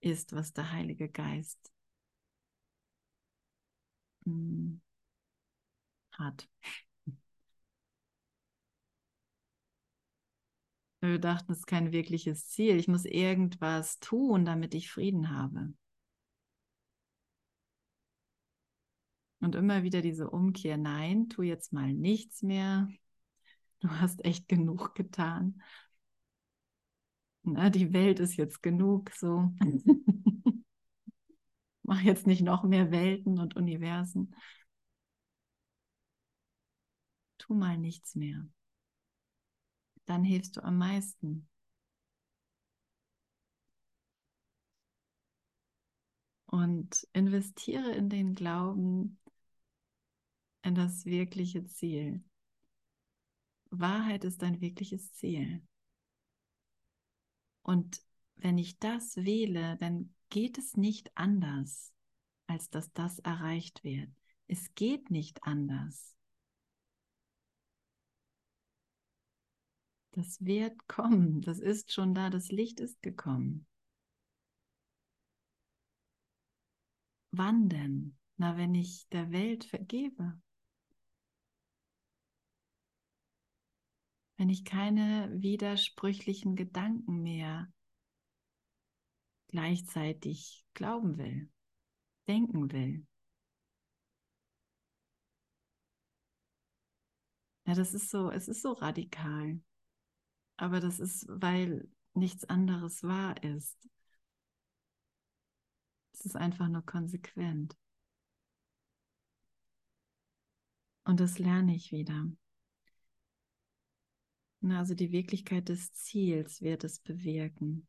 ist, 0.00 0.34
was 0.34 0.52
der 0.52 0.72
Heilige 0.72 1.08
Geist 1.08 1.72
hm, 4.24 4.80
hat. 6.12 6.48
Wir 11.00 11.18
dachten, 11.18 11.52
es 11.52 11.58
ist 11.58 11.66
kein 11.66 11.90
wirkliches 11.92 12.48
Ziel. 12.48 12.76
Ich 12.76 12.86
muss 12.86 13.04
irgendwas 13.04 13.98
tun, 13.98 14.44
damit 14.44 14.74
ich 14.74 14.90
Frieden 14.90 15.36
habe. 15.36 15.72
Und 19.42 19.56
immer 19.56 19.82
wieder 19.82 20.02
diese 20.02 20.30
Umkehr, 20.30 20.76
nein, 20.76 21.28
tu 21.28 21.42
jetzt 21.42 21.72
mal 21.72 21.92
nichts 21.92 22.42
mehr. 22.42 22.88
Du 23.80 23.90
hast 23.90 24.24
echt 24.24 24.48
genug 24.48 24.94
getan. 24.94 25.60
Na, 27.42 27.68
die 27.70 27.92
Welt 27.92 28.20
ist 28.20 28.36
jetzt 28.36 28.62
genug 28.62 29.10
so. 29.10 29.50
Mach 31.82 32.00
jetzt 32.02 32.26
nicht 32.28 32.42
noch 32.42 32.62
mehr 32.62 32.92
Welten 32.92 33.40
und 33.40 33.56
Universen. 33.56 34.32
Tu 37.38 37.52
mal 37.52 37.76
nichts 37.78 38.14
mehr. 38.14 38.46
Dann 40.06 40.22
hilfst 40.22 40.56
du 40.56 40.62
am 40.62 40.78
meisten. 40.78 41.48
Und 46.46 47.08
investiere 47.12 47.90
in 47.92 48.08
den 48.08 48.34
Glauben, 48.34 49.18
in 50.62 50.74
das 50.74 51.04
wirkliche 51.04 51.66
Ziel. 51.66 52.22
Wahrheit 53.70 54.24
ist 54.24 54.42
ein 54.42 54.60
wirkliches 54.60 55.12
Ziel. 55.12 55.62
Und 57.62 58.02
wenn 58.36 58.58
ich 58.58 58.78
das 58.78 59.16
wähle, 59.16 59.76
dann 59.78 60.14
geht 60.28 60.58
es 60.58 60.76
nicht 60.76 61.10
anders, 61.16 61.92
als 62.46 62.70
dass 62.70 62.92
das 62.92 63.18
erreicht 63.20 63.84
wird. 63.84 64.10
Es 64.46 64.74
geht 64.74 65.10
nicht 65.10 65.44
anders. 65.44 66.14
Das 70.10 70.44
wird 70.44 70.86
kommen, 70.88 71.40
das 71.40 71.58
ist 71.58 71.92
schon 71.92 72.14
da, 72.14 72.28
das 72.28 72.50
Licht 72.50 72.80
ist 72.80 73.00
gekommen. 73.00 73.66
Wann 77.30 77.70
denn? 77.70 78.18
Na, 78.36 78.58
wenn 78.58 78.74
ich 78.74 79.08
der 79.08 79.30
Welt 79.32 79.64
vergebe. 79.64 80.38
Wenn 84.42 84.50
ich 84.50 84.64
keine 84.64 85.30
widersprüchlichen 85.40 86.56
Gedanken 86.56 87.22
mehr 87.22 87.72
gleichzeitig 89.46 90.66
glauben 90.74 91.16
will, 91.16 91.48
denken 92.26 92.72
will. 92.72 93.06
Ja, 97.66 97.74
das 97.74 97.94
ist 97.94 98.10
so, 98.10 98.32
es 98.32 98.48
ist 98.48 98.62
so 98.62 98.72
radikal. 98.72 99.60
Aber 100.56 100.80
das 100.80 100.98
ist, 100.98 101.24
weil 101.28 101.88
nichts 102.14 102.44
anderes 102.44 103.04
wahr 103.04 103.40
ist. 103.44 103.88
Es 106.14 106.24
ist 106.24 106.34
einfach 106.34 106.66
nur 106.66 106.82
konsequent. 106.84 107.76
Und 111.04 111.20
das 111.20 111.38
lerne 111.38 111.76
ich 111.76 111.92
wieder. 111.92 112.26
Also 114.70 114.94
die 114.94 115.10
Wirklichkeit 115.10 115.68
des 115.68 115.92
Ziels 115.92 116.62
wird 116.62 116.84
es 116.84 117.00
bewirken. 117.00 117.88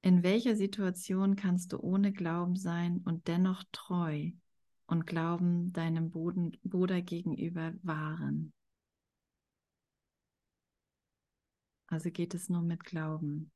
In 0.00 0.22
welcher 0.22 0.56
Situation 0.56 1.36
kannst 1.36 1.72
du 1.72 1.80
ohne 1.80 2.12
Glauben 2.12 2.56
sein 2.56 3.02
und 3.04 3.28
dennoch 3.28 3.64
treu 3.72 4.30
und 4.86 5.06
Glauben 5.06 5.72
deinem 5.72 6.10
Boden, 6.10 6.56
Bruder 6.62 7.02
gegenüber 7.02 7.74
wahren? 7.82 8.52
Also 11.88 12.10
geht 12.10 12.34
es 12.34 12.48
nur 12.48 12.62
mit 12.62 12.84
Glauben. 12.84 13.50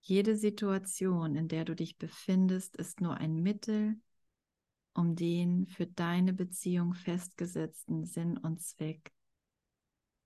Jede 0.00 0.36
Situation, 0.36 1.36
in 1.36 1.46
der 1.46 1.64
du 1.64 1.76
dich 1.76 1.98
befindest, 1.98 2.76
ist 2.76 3.00
nur 3.00 3.16
ein 3.18 3.36
Mittel, 3.36 4.00
um 4.94 5.14
den 5.14 5.66
für 5.68 5.86
deine 5.86 6.32
Beziehung 6.32 6.94
festgesetzten 6.94 8.04
Sinn 8.04 8.36
und 8.36 8.60
Zweck 8.60 9.12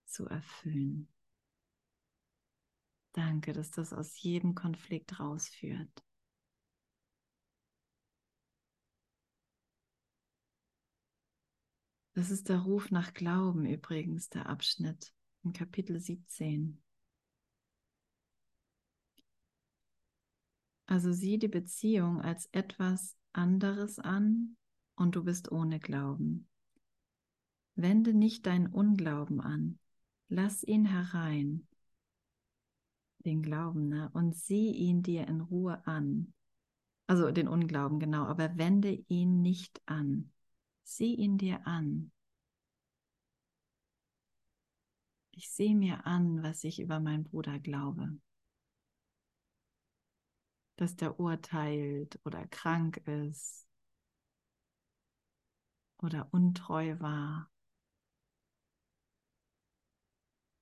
zu 0.06 0.26
erfüllen. 0.26 1.08
Danke, 3.12 3.52
dass 3.52 3.70
das 3.70 3.92
aus 3.92 4.20
jedem 4.20 4.54
Konflikt 4.54 5.18
rausführt. 5.18 6.04
Das 12.12 12.30
ist 12.30 12.48
der 12.48 12.60
Ruf 12.60 12.90
nach 12.90 13.12
Glauben 13.12 13.66
übrigens, 13.66 14.30
der 14.30 14.46
Abschnitt 14.46 15.12
in 15.42 15.52
Kapitel 15.52 16.00
17. 16.00 16.82
Also 20.86 21.12
sieh 21.12 21.38
die 21.38 21.48
Beziehung 21.48 22.20
als 22.20 22.46
etwas 22.52 23.16
anderes 23.32 23.98
an 23.98 24.56
und 24.94 25.14
du 25.16 25.24
bist 25.24 25.52
ohne 25.52 25.78
Glauben. 25.78 26.48
Wende 27.74 28.14
nicht 28.14 28.46
deinen 28.46 28.68
Unglauben 28.68 29.40
an, 29.40 29.78
lass 30.28 30.62
ihn 30.64 30.86
herein, 30.86 31.66
den 33.24 33.42
Glauben, 33.42 33.88
ne? 33.88 34.10
und 34.14 34.36
sieh 34.36 34.70
ihn 34.70 35.02
dir 35.02 35.26
in 35.26 35.40
Ruhe 35.40 35.84
an. 35.86 36.32
Also 37.08 37.30
den 37.30 37.48
Unglauben, 37.48 38.00
genau, 38.00 38.24
aber 38.24 38.56
wende 38.56 38.90
ihn 39.08 39.42
nicht 39.42 39.80
an. 39.86 40.32
Sieh 40.82 41.14
ihn 41.14 41.38
dir 41.38 41.66
an. 41.66 42.10
Ich 45.32 45.50
sehe 45.50 45.74
mir 45.74 46.06
an, 46.06 46.42
was 46.42 46.64
ich 46.64 46.80
über 46.80 46.98
meinen 46.98 47.24
Bruder 47.24 47.58
glaube. 47.58 48.16
Dass 50.76 50.96
der 50.96 51.20
urteilt 51.20 52.18
oder 52.24 52.46
krank 52.48 52.98
ist 53.06 53.68
oder 55.98 56.28
untreu 56.32 56.98
war 57.00 57.50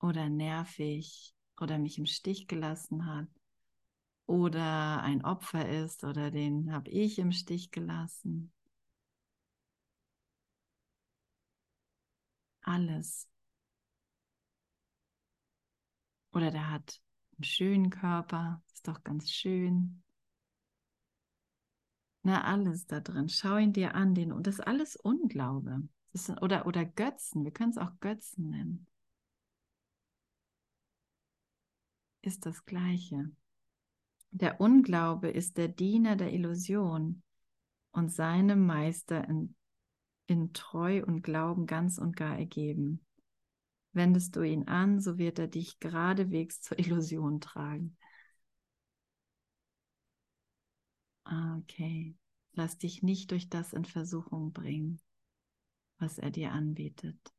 oder 0.05 0.29
nervig 0.29 1.35
oder 1.59 1.79
mich 1.79 1.97
im 1.99 2.05
Stich 2.05 2.47
gelassen 2.47 3.07
hat 3.07 3.27
oder 4.27 5.03
ein 5.03 5.25
Opfer 5.25 5.67
ist 5.67 6.05
oder 6.05 6.31
den 6.31 6.73
habe 6.73 6.91
ich 6.91 7.19
im 7.19 7.33
Stich 7.33 7.71
gelassen. 7.71 8.53
Alles. 12.63 13.29
Oder 16.33 16.51
der 16.51 16.71
hat 16.71 17.01
einen 17.39 17.45
schönen 17.45 17.91
Körper, 17.91 18.63
ist 18.75 18.87
doch 18.87 19.05
ganz 19.05 19.31
schön. 19.31 20.03
Na, 22.23 22.43
alles 22.45 22.87
da 22.87 23.01
drin. 23.01 23.29
Schau 23.31 23.57
ihn 23.57 23.73
dir 23.73 23.95
an, 23.95 24.15
den, 24.15 24.33
und 24.33 24.47
das 24.47 24.57
ist 24.57 24.67
alles 24.67 24.97
Unglaube. 24.97 25.89
Das 26.13 26.29
ist, 26.29 26.43
oder, 26.43 26.67
oder 26.67 26.85
Götzen, 26.85 27.45
wir 27.45 27.53
können 27.53 27.71
es 27.71 27.79
auch 27.79 28.01
Götzen 28.01 28.51
nennen. 28.51 28.87
Ist 32.25 32.47
das 32.47 32.65
Gleiche. 32.65 33.31
Der 34.31 34.59
Unglaube 34.59 35.29
ist 35.29 35.59
der 35.59 35.69
Diener 35.69 36.17
der 36.17 36.33
Illusion 36.33 37.23
und 37.93 38.11
seinem 38.11 38.65
Meister 38.65 39.29
in, 39.29 39.55
in 40.27 40.55
Treu 40.55 41.05
und 41.05 41.21
Glauben 41.21 41.67
ganz 41.67 41.99
und 41.99 42.17
gar 42.17 42.39
ergeben. 42.39 43.05
Wendest 43.93 44.37
du 44.37 44.43
ihn 44.43 44.69
an, 44.69 45.01
so 45.01 45.19
wird 45.19 45.39
er 45.39 45.49
dich 45.49 45.81
geradewegs 45.81 46.63
zur 46.63 46.79
Illusion 46.79 47.43
tragen. 47.43 47.99
Okay. 51.27 52.17
Lass 52.55 52.79
dich 52.79 53.03
nicht 53.03 53.33
durch 53.33 53.51
das 53.51 53.75
in 53.75 53.85
Versuchung 53.85 54.55
bringen, 54.55 54.99
was 55.99 56.17
er 56.17 56.31
dir 56.31 56.53
anbietet. 56.53 57.34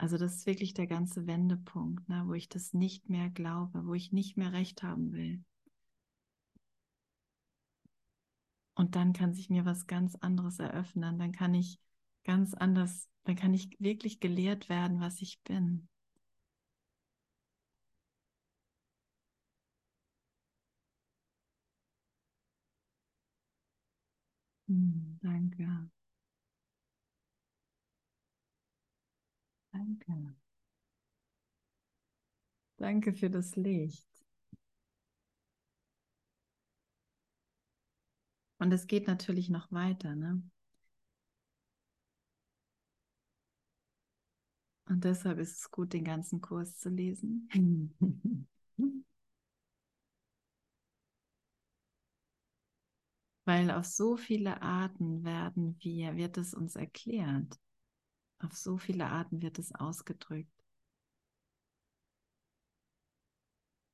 Also 0.00 0.18
das 0.18 0.34
ist 0.34 0.46
wirklich 0.46 0.74
der 0.74 0.88
ganze 0.88 1.28
Wendepunkt, 1.28 2.08
ne, 2.08 2.24
wo 2.26 2.34
ich 2.34 2.48
das 2.48 2.74
nicht 2.74 3.08
mehr 3.08 3.30
glaube, 3.30 3.86
wo 3.86 3.94
ich 3.94 4.10
nicht 4.10 4.36
mehr 4.36 4.52
recht 4.52 4.82
haben 4.82 5.12
will. 5.12 5.44
Und 8.74 8.96
dann 8.96 9.12
kann 9.12 9.32
sich 9.34 9.48
mir 9.50 9.64
was 9.64 9.86
ganz 9.86 10.16
anderes 10.16 10.58
eröffnen. 10.58 11.18
Dann 11.20 11.30
kann 11.32 11.54
ich 11.54 11.78
ganz 12.24 12.52
anders, 12.54 13.08
dann 13.24 13.36
kann 13.36 13.54
ich 13.54 13.76
wirklich 13.78 14.18
gelehrt 14.20 14.68
werden, 14.68 14.98
was 15.00 15.20
ich 15.22 15.40
bin. 15.44 15.88
Hm, 24.68 25.18
danke. 25.22 25.66
Danke. 29.80 30.12
Danke 32.78 33.12
für 33.12 33.30
das 33.30 33.54
Licht. 33.54 34.08
Und 38.58 38.70
es 38.72 38.86
geht 38.86 39.08
natürlich 39.08 39.48
noch 39.48 39.72
weiter, 39.72 40.14
ne? 40.14 40.40
Und 44.86 45.04
deshalb 45.04 45.38
ist 45.38 45.58
es 45.60 45.70
gut, 45.70 45.92
den 45.92 46.04
ganzen 46.04 46.40
Kurs 46.40 46.76
zu 46.76 46.88
lesen. 46.90 47.48
Weil 53.44 53.70
auf 53.70 53.84
so 53.84 54.16
viele 54.16 54.62
Arten 54.62 55.24
werden 55.24 55.76
wir, 55.80 56.16
wird 56.16 56.38
es 56.38 56.54
uns 56.54 56.74
erklärt. 56.76 57.58
Auf 58.40 58.56
so 58.56 58.78
viele 58.78 59.06
Arten 59.06 59.42
wird 59.42 59.58
es 59.58 59.74
ausgedrückt. 59.74 60.50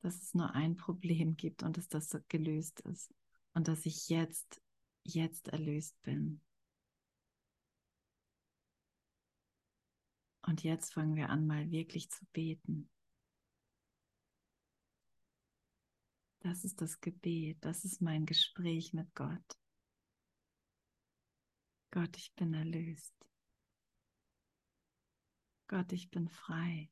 Dass 0.01 0.23
es 0.23 0.35
nur 0.35 0.55
ein 0.55 0.77
Problem 0.77 1.37
gibt 1.37 1.63
und 1.63 1.77
dass 1.77 1.89
das 1.89 2.17
gelöst 2.29 2.81
ist. 2.81 3.13
Und 3.55 3.69
dass 3.69 3.87
ich 3.87 4.09
jetzt, 4.09 4.63
jetzt 5.03 5.49
erlöst 5.49 6.01
bin. 6.03 6.41
Und 10.43 10.63
jetzt 10.63 10.95
fangen 10.95 11.17
wir 11.17 11.29
an, 11.31 11.47
mal 11.47 11.71
wirklich 11.73 12.09
zu 12.09 12.25
beten. 12.27 12.89
Das 16.39 16.63
ist 16.65 16.81
das 16.81 17.01
Gebet, 17.01 17.59
das 17.63 17.85
ist 17.85 18.01
mein 18.01 18.25
Gespräch 18.25 18.93
mit 18.93 19.13
Gott. 19.17 19.59
Gott, 21.91 22.17
ich 22.17 22.33
bin 22.35 22.55
erlöst. 22.55 23.13
Gott, 25.69 25.93
ich 25.93 26.11
bin 26.11 26.29
frei. 26.29 26.91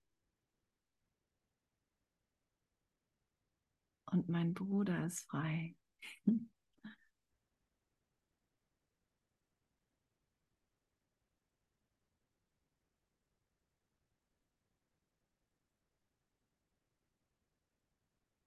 Und 4.07 4.29
mein 4.29 4.55
Bruder 4.55 5.07
ist 5.07 5.29
frei. 5.29 5.77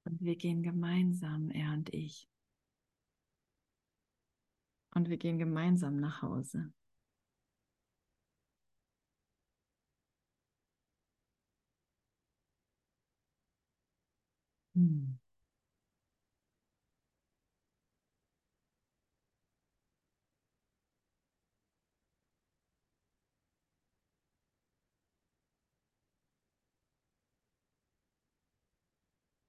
Und 0.04 0.22
wir 0.22 0.38
gehen 0.38 0.64
gemeinsam, 0.64 1.52
er 1.52 1.74
und 1.74 1.94
ich. 1.94 2.30
Und 4.92 5.10
wir 5.10 5.18
gehen 5.18 5.38
gemeinsam 5.38 6.00
nach 6.00 6.22
Hause. 6.22 6.74
Hm. 14.78 15.18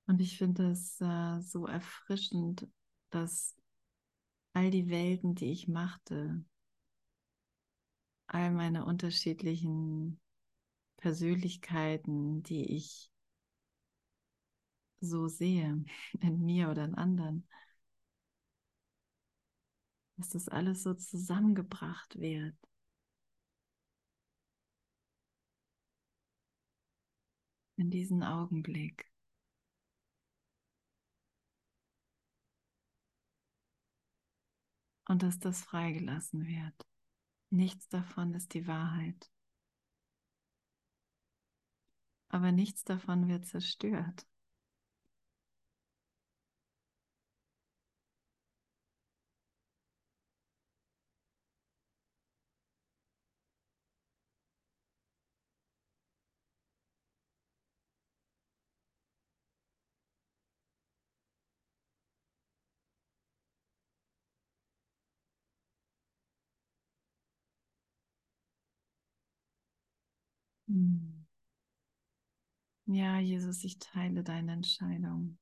Und 0.06 0.20
ich 0.20 0.38
finde 0.38 0.70
es 0.72 1.00
äh, 1.00 1.40
so 1.40 1.66
erfrischend, 1.66 2.66
dass 3.10 3.54
all 4.52 4.70
die 4.70 4.88
Welten, 4.90 5.34
die 5.34 5.52
ich 5.52 5.68
machte, 5.68 6.44
all 8.26 8.50
meine 8.50 8.84
unterschiedlichen 8.84 10.20
Persönlichkeiten, 10.98 12.42
die 12.42 12.64
ich 12.76 13.10
so 15.00 15.28
sehe, 15.28 15.84
in 16.20 16.44
mir 16.44 16.70
oder 16.70 16.84
in 16.84 16.94
anderen, 16.94 17.46
dass 20.16 20.30
das 20.30 20.48
alles 20.48 20.82
so 20.82 20.94
zusammengebracht 20.94 22.18
wird. 22.20 22.54
in 27.78 27.90
diesen 27.90 28.22
Augenblick. 28.22 29.06
Und 35.08 35.22
dass 35.22 35.38
das 35.38 35.62
freigelassen 35.62 36.46
wird. 36.46 36.86
Nichts 37.50 37.88
davon 37.88 38.34
ist 38.34 38.54
die 38.54 38.66
Wahrheit. 38.66 39.30
Aber 42.30 42.52
nichts 42.52 42.84
davon 42.84 43.28
wird 43.28 43.46
zerstört. 43.46 44.27
Ja, 72.86 73.18
Jesus, 73.20 73.62
ich 73.64 73.78
teile 73.78 74.24
deine 74.24 74.50
Entscheidung 74.52 75.38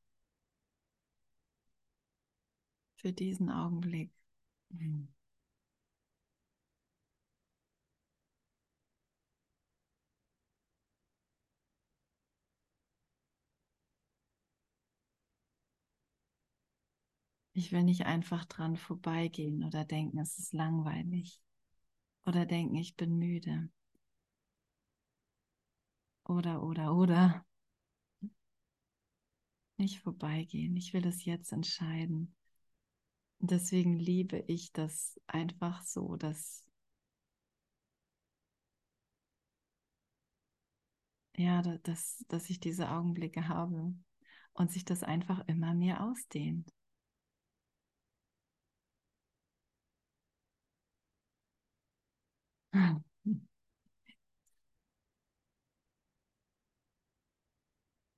für 2.97 3.11
diesen 3.13 3.49
Augenblick. 3.51 4.11
Hm. 4.77 5.09
Ich 17.55 17.73
will 17.73 17.83
nicht 17.83 18.07
einfach 18.07 18.45
dran 18.45 18.77
vorbeigehen 18.77 19.65
oder 19.65 19.85
denken, 19.85 20.19
es 20.21 20.39
ist 20.39 20.53
langweilig 20.53 21.41
oder 22.27 22.47
denken, 22.47 22.77
ich 22.77 22.97
bin 22.97 23.19
müde. 23.19 23.71
Oder, 26.29 26.63
oder, 26.63 26.93
oder. 26.95 27.47
Nicht 29.79 30.01
vorbeigehen. 30.01 30.77
Ich 30.77 30.93
will 30.93 31.07
es 31.07 31.25
jetzt 31.25 31.51
entscheiden. 31.51 32.35
Deswegen 33.41 33.95
liebe 33.99 34.45
ich 34.47 34.73
das 34.73 35.19
einfach 35.27 35.83
so, 35.85 36.17
dass 36.17 36.67
ja, 41.37 41.63
dass, 41.63 42.25
dass 42.29 42.51
ich 42.51 42.59
diese 42.61 42.91
Augenblicke 42.91 43.49
habe 43.49 43.95
und 44.55 44.73
sich 44.73 44.85
das 44.85 45.03
einfach 45.05 45.47
immer 45.49 45.73
mehr 45.75 46.03
ausdehnt. 46.05 46.69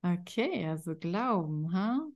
Okay, 0.08 0.64
also 0.66 0.94
Glauben, 0.96 1.72
ha? 1.72 2.08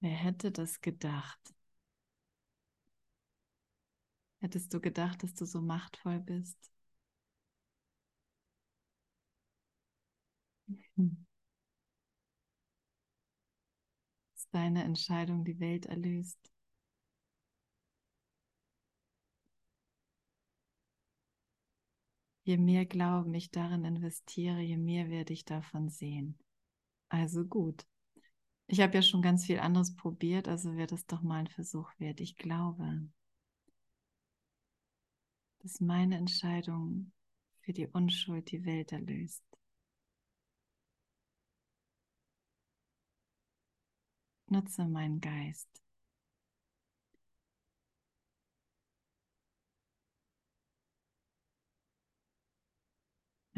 Wer 0.00 0.10
hätte 0.10 0.50
das 0.50 0.80
gedacht? 0.80 1.54
Hättest 4.40 4.74
du 4.74 4.80
gedacht, 4.80 5.22
dass 5.22 5.34
du 5.34 5.44
so 5.44 5.60
machtvoll 5.60 6.18
bist? 6.18 6.72
Hm. 10.96 11.08
Dass 14.32 14.48
deine 14.48 14.84
Entscheidung 14.84 15.44
die 15.44 15.60
Welt 15.60 15.84
erlöst? 15.84 16.50
Je 22.48 22.56
mehr 22.56 22.86
Glauben 22.86 23.34
ich 23.34 23.50
darin 23.50 23.84
investiere, 23.84 24.62
je 24.62 24.78
mehr 24.78 25.10
werde 25.10 25.34
ich 25.34 25.44
davon 25.44 25.90
sehen. 25.90 26.38
Also 27.10 27.44
gut. 27.44 27.86
Ich 28.68 28.80
habe 28.80 28.94
ja 28.94 29.02
schon 29.02 29.20
ganz 29.20 29.44
viel 29.44 29.58
anderes 29.58 29.94
probiert, 29.94 30.48
also 30.48 30.74
wäre 30.74 30.86
das 30.86 31.04
doch 31.04 31.20
mal 31.20 31.40
ein 31.40 31.48
Versuch 31.48 31.90
wert. 31.98 32.20
Ich 32.20 32.36
glaube, 32.36 33.06
dass 35.58 35.82
meine 35.82 36.16
Entscheidung 36.16 37.12
für 37.60 37.74
die 37.74 37.86
Unschuld 37.86 38.50
die 38.50 38.64
Welt 38.64 38.92
erlöst. 38.92 39.44
Nutze 44.46 44.86
meinen 44.86 45.20
Geist. 45.20 45.68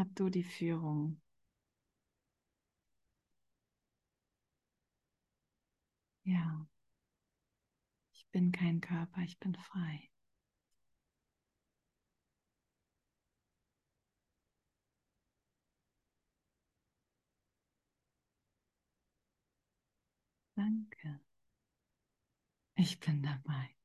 Hab 0.00 0.16
du 0.16 0.30
die 0.30 0.44
Führung. 0.44 1.20
Ja, 6.24 6.66
ich 8.14 8.26
bin 8.30 8.50
kein 8.50 8.80
Körper, 8.80 9.20
ich 9.20 9.38
bin 9.38 9.54
frei. 9.54 10.08
Danke. 20.56 21.20
Ich 22.74 22.98
bin 23.00 23.22
dabei. 23.22 23.79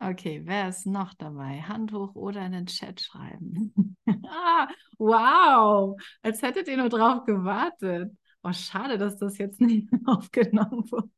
Okay, 0.00 0.42
wer 0.44 0.68
ist 0.68 0.86
noch 0.86 1.12
dabei? 1.14 1.60
Hand 1.62 1.92
hoch 1.92 2.14
oder 2.14 2.44
in 2.46 2.52
den 2.52 2.66
Chat 2.66 3.00
schreiben. 3.00 3.96
ah, 4.26 4.68
wow, 4.98 6.00
als 6.22 6.40
hättet 6.42 6.68
ihr 6.68 6.76
nur 6.76 6.88
drauf 6.88 7.24
gewartet. 7.24 8.12
Oh, 8.44 8.52
schade, 8.52 8.96
dass 8.98 9.16
das 9.18 9.38
jetzt 9.38 9.60
nicht 9.60 9.88
aufgenommen 10.06 10.88
wurde. 10.90 11.10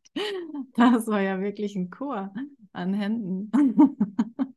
Das 0.75 1.07
war 1.07 1.21
ja 1.21 1.41
wirklich 1.41 1.77
ein 1.77 1.91
Chor 1.91 2.33
an 2.73 2.95
Händen. 2.95 3.51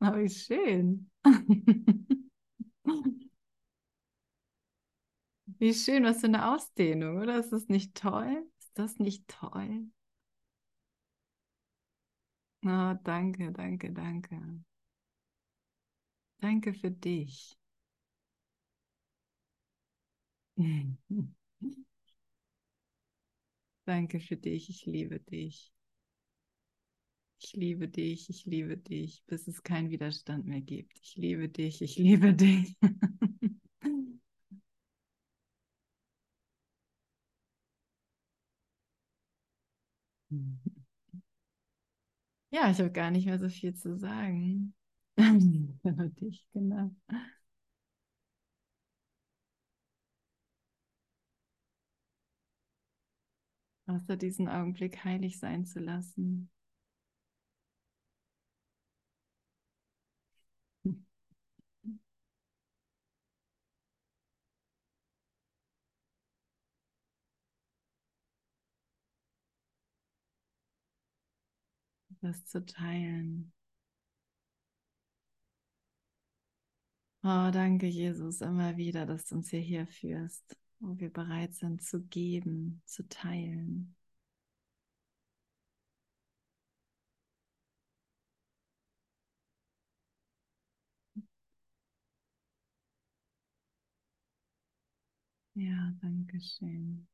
Aber 0.00 0.18
wie 0.20 0.28
schön. 0.28 1.10
Wie 5.58 5.74
schön, 5.74 6.04
was 6.04 6.20
für 6.20 6.26
eine 6.26 6.52
Ausdehnung, 6.54 7.18
oder? 7.18 7.38
Ist 7.38 7.50
das 7.50 7.68
nicht 7.68 7.94
toll? 7.94 8.46
Ist 8.58 8.78
das 8.78 8.98
nicht 8.98 9.26
toll? 9.28 9.88
Oh, 12.66 12.94
danke, 13.04 13.52
danke, 13.52 13.90
danke. 13.92 14.36
Danke 16.40 16.74
für 16.74 16.92
dich. 16.92 17.56
Danke 23.86 24.20
für 24.20 24.36
dich, 24.36 24.68
ich 24.68 24.84
liebe 24.84 25.20
dich. 25.20 25.72
Ich 27.38 27.52
liebe 27.52 27.86
dich, 27.88 28.28
ich 28.30 28.44
liebe 28.46 28.76
dich, 28.76 29.22
bis 29.26 29.46
es 29.46 29.62
keinen 29.62 29.90
Widerstand 29.90 30.46
mehr 30.46 30.60
gibt. 30.60 30.98
Ich 31.00 31.14
liebe 31.16 31.48
dich, 31.48 31.80
ich 31.82 31.96
liebe 31.96 32.34
dich. 32.34 32.76
Ja, 42.54 42.70
ich 42.70 42.78
habe 42.78 42.90
gar 42.92 43.10
nicht 43.10 43.26
mehr 43.26 43.38
so 43.38 43.48
viel 43.48 43.74
zu 43.74 43.96
sagen. 43.98 44.74
Über 45.82 46.08
dich, 46.08 46.46
genau. 46.52 46.90
Außer 53.86 54.18
diesen 54.18 54.46
Augenblick 54.46 55.04
heilig 55.04 55.38
sein 55.38 55.64
zu 55.64 55.80
lassen. 55.80 56.50
das 72.24 72.44
zu 72.46 72.64
teilen. 72.66 73.52
Oh, 77.24 77.50
danke, 77.50 77.86
Jesus, 77.88 78.40
immer 78.40 78.76
wieder, 78.76 79.04
dass 79.06 79.24
du 79.26 79.34
uns 79.36 79.50
hierher 79.50 79.86
führst, 79.88 80.56
wo 80.80 80.96
wir 81.00 81.10
bereit 81.12 81.54
sind 81.54 81.82
zu 81.82 82.02
geben, 82.04 82.82
zu 82.84 83.08
teilen. 83.08 83.96
Ja, 95.54 95.92
danke 96.00 96.40
schön. 96.40 97.08